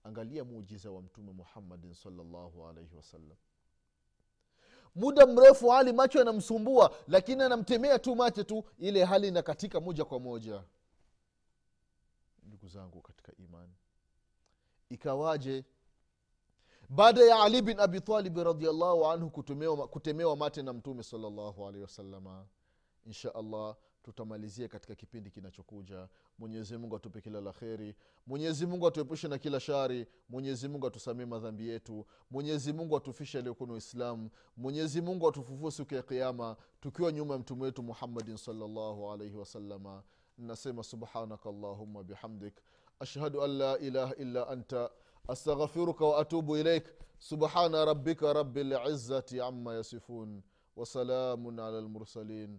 angalia 0.04 0.44
muujiza 0.44 0.90
wa 0.90 1.02
mtume 1.02 1.32
muhammadin 1.32 1.94
salllahu 1.94 2.66
alaihi 2.66 2.96
wasallam 2.96 3.36
muda 4.94 5.26
mrefu 5.26 5.68
hali 5.68 5.92
macho 5.92 6.18
yanamsumbua 6.18 6.94
lakini 7.08 7.42
anamtemea 7.42 7.98
tu 7.98 8.16
mate 8.16 8.44
tu 8.44 8.64
ile 8.78 9.04
hali 9.04 9.28
inakatika 9.28 9.80
moja 9.80 10.04
kwa 10.04 10.20
moja. 10.20 10.64
Ndugu 12.42 12.68
zangu 12.68 13.00
katika 13.00 13.32
imani 13.36 13.72
ikawaje 14.88 15.64
baada 16.88 17.20
ya 17.24 17.42
ali 17.42 17.62
bin 17.62 17.80
abitalibi 17.80 18.44
radiallahu 18.44 19.06
anhu 19.06 19.30
kutemewa, 19.90 20.36
mate 20.36 20.62
na 20.62 20.72
mtume 20.72 21.02
salllahu 21.02 21.66
alaihi 21.66 21.82
wasalama 21.82 22.46
insha 23.06 23.34
allah 23.34 23.76
tutamalizia 24.02 24.68
katika 24.68 24.94
kipindi 24.94 25.30
kinachokuja. 25.30 26.08
Mwenyezi 26.38 26.78
mungu 26.78 26.96
atupe 26.96 27.20
kila 27.20 27.40
la 27.40 27.52
kheri. 27.52 27.94
Mwenyezi 28.26 28.66
mungu 28.66 28.86
atuepushe 28.86 29.28
na 29.28 29.38
kila 29.38 29.60
shari. 29.60 30.06
Mwenyezi 30.28 30.68
mungu 30.68 30.86
atusamie 30.86 31.26
madhambi 31.26 31.68
yetu. 31.68 32.06
Mwenyezi 32.30 32.72
mungu 32.72 32.96
atufishe 32.96 33.38
aliyokuna 33.38 33.72
uislamu. 33.72 34.30
Mwenyezi 34.56 35.00
mungu 35.00 35.28
atufufue 35.28 35.70
siku 35.70 35.94
ya 35.94 36.02
kiama 36.02 36.56
tukiwa 36.80 37.12
nyuma 37.12 37.34
ya 37.34 37.40
mtume 37.40 37.62
wetu 37.62 37.82
muhammadin 37.82 38.36
salllahu 38.36 39.10
alaihi 39.12 39.36
wasalama 39.36 40.02
nasema 40.38 40.82
subhanaka 40.82 41.48
allahumma 41.48 42.04
bihamdik. 42.04 42.54
Ashhadu 43.00 43.42
an 43.42 43.50
la 43.58 43.78
ilaha 43.78 44.14
illa 44.14 44.48
anta. 44.48 44.90
Astaghfiruka 45.28 46.04
waatubu 46.04 46.56
ilaik 46.56 46.84
subhana 47.18 47.84
rabika 47.84 48.32
rabi 48.32 48.64
lizati 48.64 49.40
ama 49.40 49.74
yasifun. 49.74 50.42
Wasalamun 50.76 51.58
ala 51.58 51.80
lmursalin 51.80 52.58